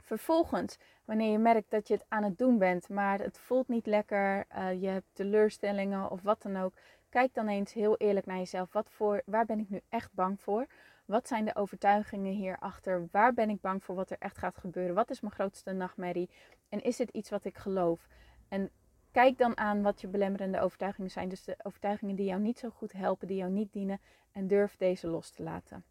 Vervolgens, 0.01 0.77
wanneer 1.05 1.31
je 1.31 1.37
merkt 1.37 1.71
dat 1.71 1.87
je 1.87 1.93
het 1.93 2.05
aan 2.07 2.23
het 2.23 2.37
doen 2.37 2.57
bent, 2.57 2.89
maar 2.89 3.19
het 3.19 3.37
voelt 3.37 3.67
niet 3.67 3.85
lekker, 3.85 4.45
uh, 4.57 4.81
je 4.81 4.87
hebt 4.87 5.07
teleurstellingen 5.13 6.11
of 6.11 6.21
wat 6.21 6.41
dan 6.41 6.57
ook, 6.57 6.73
kijk 7.09 7.33
dan 7.33 7.47
eens 7.47 7.73
heel 7.73 7.97
eerlijk 7.97 8.25
naar 8.25 8.37
jezelf. 8.37 8.73
Wat 8.73 8.89
voor, 8.89 9.21
waar 9.25 9.45
ben 9.45 9.59
ik 9.59 9.69
nu 9.69 9.81
echt 9.89 10.13
bang 10.13 10.41
voor? 10.41 10.67
Wat 11.05 11.27
zijn 11.27 11.45
de 11.45 11.55
overtuigingen 11.55 12.33
hierachter? 12.33 13.07
Waar 13.11 13.33
ben 13.33 13.49
ik 13.49 13.61
bang 13.61 13.83
voor 13.83 13.95
wat 13.95 14.09
er 14.09 14.17
echt 14.19 14.37
gaat 14.37 14.57
gebeuren? 14.57 14.95
Wat 14.95 15.09
is 15.09 15.21
mijn 15.21 15.33
grootste 15.33 15.71
nachtmerrie? 15.71 16.29
En 16.69 16.81
is 16.81 16.97
het 16.97 17.09
iets 17.09 17.29
wat 17.29 17.45
ik 17.45 17.57
geloof? 17.57 18.07
En 18.47 18.69
kijk 19.11 19.37
dan 19.37 19.57
aan 19.57 19.81
wat 19.81 20.01
je 20.01 20.07
belemmerende 20.07 20.59
overtuigingen 20.59 21.11
zijn. 21.11 21.29
Dus 21.29 21.43
de 21.43 21.55
overtuigingen 21.63 22.15
die 22.15 22.25
jou 22.25 22.41
niet 22.41 22.59
zo 22.59 22.69
goed 22.69 22.91
helpen, 22.91 23.27
die 23.27 23.37
jou 23.37 23.51
niet 23.51 23.73
dienen. 23.73 23.99
En 24.31 24.47
durf 24.47 24.75
deze 24.77 25.07
los 25.07 25.29
te 25.29 25.43
laten. 25.43 25.83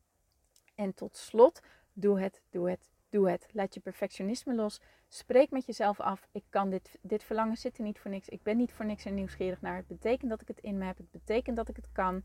En 0.74 0.94
tot 0.94 1.16
slot, 1.16 1.60
doe 1.92 2.20
het, 2.20 2.42
doe 2.50 2.70
het, 2.70 2.90
doe 3.08 3.30
het. 3.30 3.48
Laat 3.52 3.74
je 3.74 3.80
perfectionisme 3.80 4.54
los. 4.54 4.80
Spreek 5.08 5.50
met 5.50 5.66
jezelf 5.66 6.00
af. 6.00 6.28
Ik 6.32 6.44
kan 6.48 6.70
dit, 6.70 6.98
dit 7.02 7.22
verlangen 7.22 7.56
zit 7.56 7.78
er 7.78 7.84
niet 7.84 7.98
voor 7.98 8.10
niks. 8.10 8.28
Ik 8.28 8.42
ben 8.42 8.56
niet 8.56 8.72
voor 8.72 8.84
niks 8.84 9.04
en 9.04 9.14
nieuwsgierig 9.14 9.60
naar. 9.60 9.76
Het 9.76 9.86
betekent 9.86 10.30
dat 10.30 10.40
ik 10.40 10.48
het 10.48 10.60
in 10.60 10.78
me 10.78 10.84
heb. 10.84 10.96
Het 10.96 11.10
betekent 11.10 11.56
dat 11.56 11.68
ik 11.68 11.76
het 11.76 11.92
kan. 11.92 12.22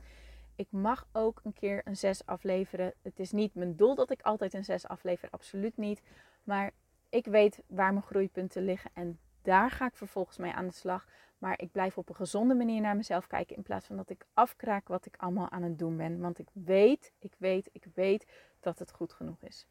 Ik 0.56 0.68
mag 0.70 1.08
ook 1.12 1.42
een 1.44 1.54
keer 1.54 1.82
een 1.84 1.98
6 1.98 2.26
afleveren. 2.26 2.94
Het 3.02 3.20
is 3.20 3.32
niet 3.32 3.56
mijn 3.56 3.76
doel 3.76 3.96
dat 3.96 4.12
ik 4.12 4.22
altijd 4.22 4.54
een 4.54 4.64
6 4.64 4.88
aflever. 4.88 5.30
Absoluut 5.30 5.78
niet. 5.78 6.02
Maar 6.44 6.72
ik 7.10 7.26
weet 7.26 7.64
waar 7.68 7.94
mijn 7.94 8.06
groeipunten 8.06 8.64
liggen. 8.64 8.92
En 8.94 9.20
daar 9.42 9.72
ga 9.72 9.86
ik 9.88 9.96
vervolgens 9.96 10.38
mee 10.38 10.52
aan 10.52 10.68
de 10.68 10.74
slag. 10.74 11.08
Maar 11.38 11.60
ik 11.60 11.72
blijf 11.72 11.98
op 11.98 12.10
een 12.10 12.16
gezonde 12.16 12.54
manier 12.54 12.82
naar 12.82 12.96
mezelf 12.96 13.28
kijken. 13.28 13.56
In 13.56 13.64
plaats 13.64 13.86
van 13.86 13.96
dat 13.96 14.10
ik 14.10 14.26
afkraak 14.34 14.88
wat 14.88 15.06
ik 15.06 15.16
allemaal 15.18 15.50
aan 15.50 15.64
het 15.64 15.80
doen 15.80 15.98
ben. 15.98 16.20
Want 16.20 16.40
ik 16.40 16.48
weet, 16.54 17.12
ik 17.20 17.34
weet, 17.38 17.70
ik 17.72 17.86
weet 17.94 18.26
dat 18.60 18.80
het 18.80 18.92
goed 18.92 19.14
genoeg 19.14 19.42
is. 19.42 19.68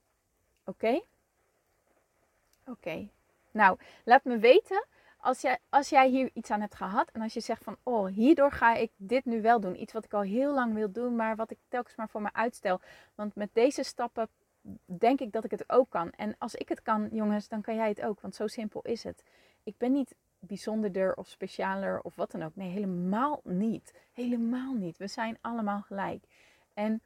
Oké? 0.64 1.00
Oké. 2.66 3.08
Nou, 3.50 3.78
laat 4.04 4.24
me 4.24 4.38
weten 4.38 4.86
als 5.20 5.40
jij, 5.40 5.58
als 5.68 5.88
jij 5.88 6.08
hier 6.08 6.30
iets 6.32 6.50
aan 6.50 6.60
hebt 6.60 6.74
gehad. 6.74 7.10
En 7.10 7.20
als 7.22 7.34
je 7.34 7.40
zegt 7.40 7.64
van, 7.64 7.76
oh, 7.82 8.06
hierdoor 8.06 8.52
ga 8.52 8.74
ik 8.74 8.90
dit 8.96 9.24
nu 9.24 9.42
wel 9.42 9.60
doen. 9.60 9.80
Iets 9.80 9.92
wat 9.92 10.04
ik 10.04 10.14
al 10.14 10.22
heel 10.22 10.54
lang 10.54 10.74
wil 10.74 10.92
doen, 10.92 11.16
maar 11.16 11.36
wat 11.36 11.50
ik 11.50 11.58
telkens 11.68 11.96
maar 11.96 12.08
voor 12.08 12.22
me 12.22 12.32
uitstel. 12.32 12.80
Want 13.14 13.34
met 13.34 13.50
deze 13.52 13.82
stappen 13.82 14.28
denk 14.84 15.20
ik 15.20 15.32
dat 15.32 15.44
ik 15.44 15.50
het 15.50 15.70
ook 15.70 15.90
kan. 15.90 16.10
En 16.10 16.34
als 16.38 16.54
ik 16.54 16.68
het 16.68 16.82
kan, 16.82 17.08
jongens, 17.12 17.48
dan 17.48 17.60
kan 17.60 17.74
jij 17.74 17.88
het 17.88 18.02
ook. 18.02 18.20
Want 18.20 18.34
zo 18.34 18.46
simpel 18.46 18.82
is 18.82 19.04
het. 19.04 19.24
Ik 19.62 19.74
ben 19.78 19.92
niet 19.92 20.14
bijzonderder 20.38 21.14
of 21.14 21.28
specialer 21.28 22.00
of 22.00 22.14
wat 22.14 22.30
dan 22.30 22.42
ook. 22.42 22.56
Nee, 22.56 22.68
helemaal 22.68 23.40
niet. 23.44 23.94
Helemaal 24.12 24.74
niet. 24.74 24.96
We 24.96 25.06
zijn 25.06 25.38
allemaal 25.40 25.80
gelijk. 25.80 26.24
En 26.74 27.00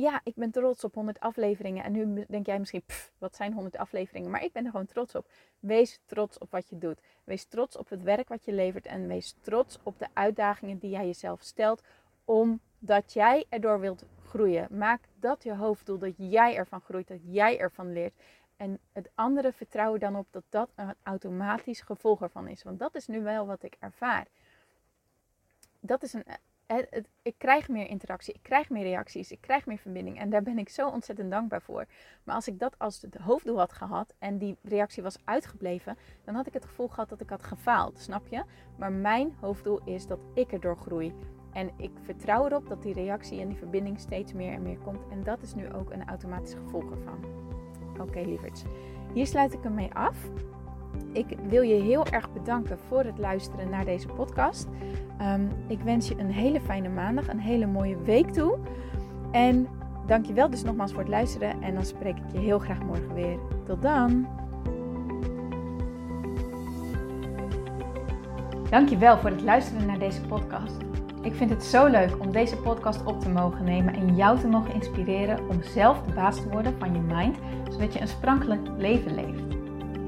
ja, 0.00 0.20
ik 0.24 0.34
ben 0.34 0.50
trots 0.50 0.84
op 0.84 0.94
100 0.94 1.20
afleveringen. 1.20 1.84
En 1.84 1.92
nu 1.92 2.24
denk 2.28 2.46
jij 2.46 2.58
misschien, 2.58 2.82
wat 3.18 3.36
zijn 3.36 3.52
100 3.52 3.76
afleveringen? 3.76 4.30
Maar 4.30 4.44
ik 4.44 4.52
ben 4.52 4.64
er 4.64 4.70
gewoon 4.70 4.86
trots 4.86 5.14
op. 5.14 5.28
Wees 5.58 6.00
trots 6.06 6.38
op 6.38 6.50
wat 6.50 6.68
je 6.68 6.78
doet. 6.78 7.00
Wees 7.24 7.44
trots 7.44 7.76
op 7.76 7.88
het 7.88 8.02
werk 8.02 8.28
wat 8.28 8.44
je 8.44 8.52
levert. 8.52 8.86
En 8.86 9.06
wees 9.06 9.34
trots 9.40 9.78
op 9.82 9.98
de 9.98 10.06
uitdagingen 10.12 10.78
die 10.78 10.90
jij 10.90 11.06
jezelf 11.06 11.42
stelt. 11.42 11.82
Omdat 12.24 13.12
jij 13.12 13.44
erdoor 13.48 13.80
wilt 13.80 14.04
groeien. 14.24 14.66
Maak 14.70 15.00
dat 15.18 15.42
je 15.42 15.54
hoofddoel. 15.54 15.98
Dat 15.98 16.14
jij 16.16 16.56
ervan 16.56 16.80
groeit. 16.80 17.08
Dat 17.08 17.20
jij 17.22 17.58
ervan 17.58 17.92
leert. 17.92 18.14
En 18.56 18.78
het 18.92 19.10
andere 19.14 19.52
vertrouwen 19.52 20.00
dan 20.00 20.16
op 20.16 20.26
dat 20.30 20.44
dat 20.48 20.70
een 20.74 20.94
automatisch 21.02 21.80
gevolg 21.80 22.22
ervan 22.22 22.48
is. 22.48 22.62
Want 22.62 22.78
dat 22.78 22.94
is 22.94 23.06
nu 23.06 23.22
wel 23.22 23.46
wat 23.46 23.62
ik 23.62 23.76
ervaar. 23.78 24.26
Dat 25.80 26.02
is 26.02 26.12
een 26.12 26.24
ik 27.22 27.34
krijg 27.38 27.68
meer 27.68 27.86
interactie, 27.86 28.34
ik 28.34 28.42
krijg 28.42 28.70
meer 28.70 28.82
reacties, 28.82 29.30
ik 29.30 29.40
krijg 29.40 29.66
meer 29.66 29.78
verbinding. 29.78 30.18
En 30.18 30.30
daar 30.30 30.42
ben 30.42 30.58
ik 30.58 30.68
zo 30.68 30.88
ontzettend 30.88 31.30
dankbaar 31.30 31.62
voor. 31.62 31.86
Maar 32.24 32.34
als 32.34 32.48
ik 32.48 32.58
dat 32.58 32.78
als 32.78 33.02
het 33.02 33.14
hoofddoel 33.14 33.58
had 33.58 33.72
gehad 33.72 34.14
en 34.18 34.38
die 34.38 34.56
reactie 34.62 35.02
was 35.02 35.18
uitgebleven, 35.24 35.96
dan 36.24 36.34
had 36.34 36.46
ik 36.46 36.52
het 36.52 36.64
gevoel 36.64 36.88
gehad 36.88 37.08
dat 37.08 37.20
ik 37.20 37.30
had 37.30 37.42
gefaald, 37.42 37.98
snap 37.98 38.26
je? 38.28 38.44
Maar 38.76 38.92
mijn 38.92 39.34
hoofddoel 39.40 39.80
is 39.84 40.06
dat 40.06 40.18
ik 40.34 40.52
erdoor 40.52 40.76
groei. 40.76 41.14
En 41.52 41.70
ik 41.76 41.90
vertrouw 42.02 42.46
erop 42.46 42.68
dat 42.68 42.82
die 42.82 42.94
reactie 42.94 43.40
en 43.40 43.48
die 43.48 43.58
verbinding 43.58 44.00
steeds 44.00 44.32
meer 44.32 44.52
en 44.52 44.62
meer 44.62 44.78
komt. 44.78 45.08
En 45.10 45.22
dat 45.22 45.42
is 45.42 45.54
nu 45.54 45.72
ook 45.72 45.90
een 45.90 46.08
automatisch 46.08 46.54
gevolg 46.54 46.90
ervan. 46.90 47.24
Oké, 47.92 48.02
okay, 48.02 48.24
lieverds. 48.24 48.62
Hier 49.14 49.26
sluit 49.26 49.52
ik 49.52 49.62
hem 49.62 49.74
mee 49.74 49.94
af. 49.94 50.30
Ik 51.12 51.26
wil 51.48 51.62
je 51.62 51.74
heel 51.74 52.06
erg 52.06 52.32
bedanken 52.32 52.78
voor 52.88 53.04
het 53.04 53.18
luisteren 53.18 53.70
naar 53.70 53.84
deze 53.84 54.08
podcast. 54.08 54.68
Ehm, 55.18 55.40
ik 55.66 55.80
wens 55.80 56.08
je 56.08 56.18
een 56.18 56.30
hele 56.30 56.60
fijne 56.60 56.88
maandag, 56.88 57.28
een 57.28 57.40
hele 57.40 57.66
mooie 57.66 57.96
week 58.02 58.30
toe. 58.30 58.58
En 59.30 59.68
dank 60.06 60.26
je 60.26 60.32
wel 60.32 60.50
dus 60.50 60.62
nogmaals 60.62 60.92
voor 60.92 61.00
het 61.00 61.10
luisteren. 61.10 61.62
En 61.62 61.74
dan 61.74 61.84
spreek 61.84 62.16
ik 62.16 62.32
je 62.32 62.38
heel 62.38 62.58
graag 62.58 62.82
morgen 62.82 63.14
weer. 63.14 63.38
Tot 63.64 63.82
dan! 63.82 64.26
Dankjewel 68.70 69.18
voor 69.18 69.30
het 69.30 69.42
luisteren 69.42 69.86
naar 69.86 69.98
deze 69.98 70.20
podcast. 70.20 70.76
Ik 71.22 71.34
vind 71.34 71.50
het 71.50 71.64
zo 71.64 71.86
leuk 71.86 72.20
om 72.20 72.32
deze 72.32 72.56
podcast 72.56 73.04
op 73.04 73.20
te 73.20 73.28
mogen 73.28 73.64
nemen 73.64 73.94
en 73.94 74.16
jou 74.16 74.38
te 74.38 74.48
mogen 74.48 74.74
inspireren 74.74 75.48
om 75.48 75.62
zelf 75.62 76.02
de 76.02 76.12
baas 76.12 76.36
te 76.36 76.48
worden 76.48 76.74
van 76.78 76.94
je 76.94 77.00
mind, 77.00 77.36
zodat 77.70 77.92
je 77.92 78.00
een 78.00 78.08
sprankelijk 78.08 78.68
leven 78.76 79.14
leeft. 79.14 79.59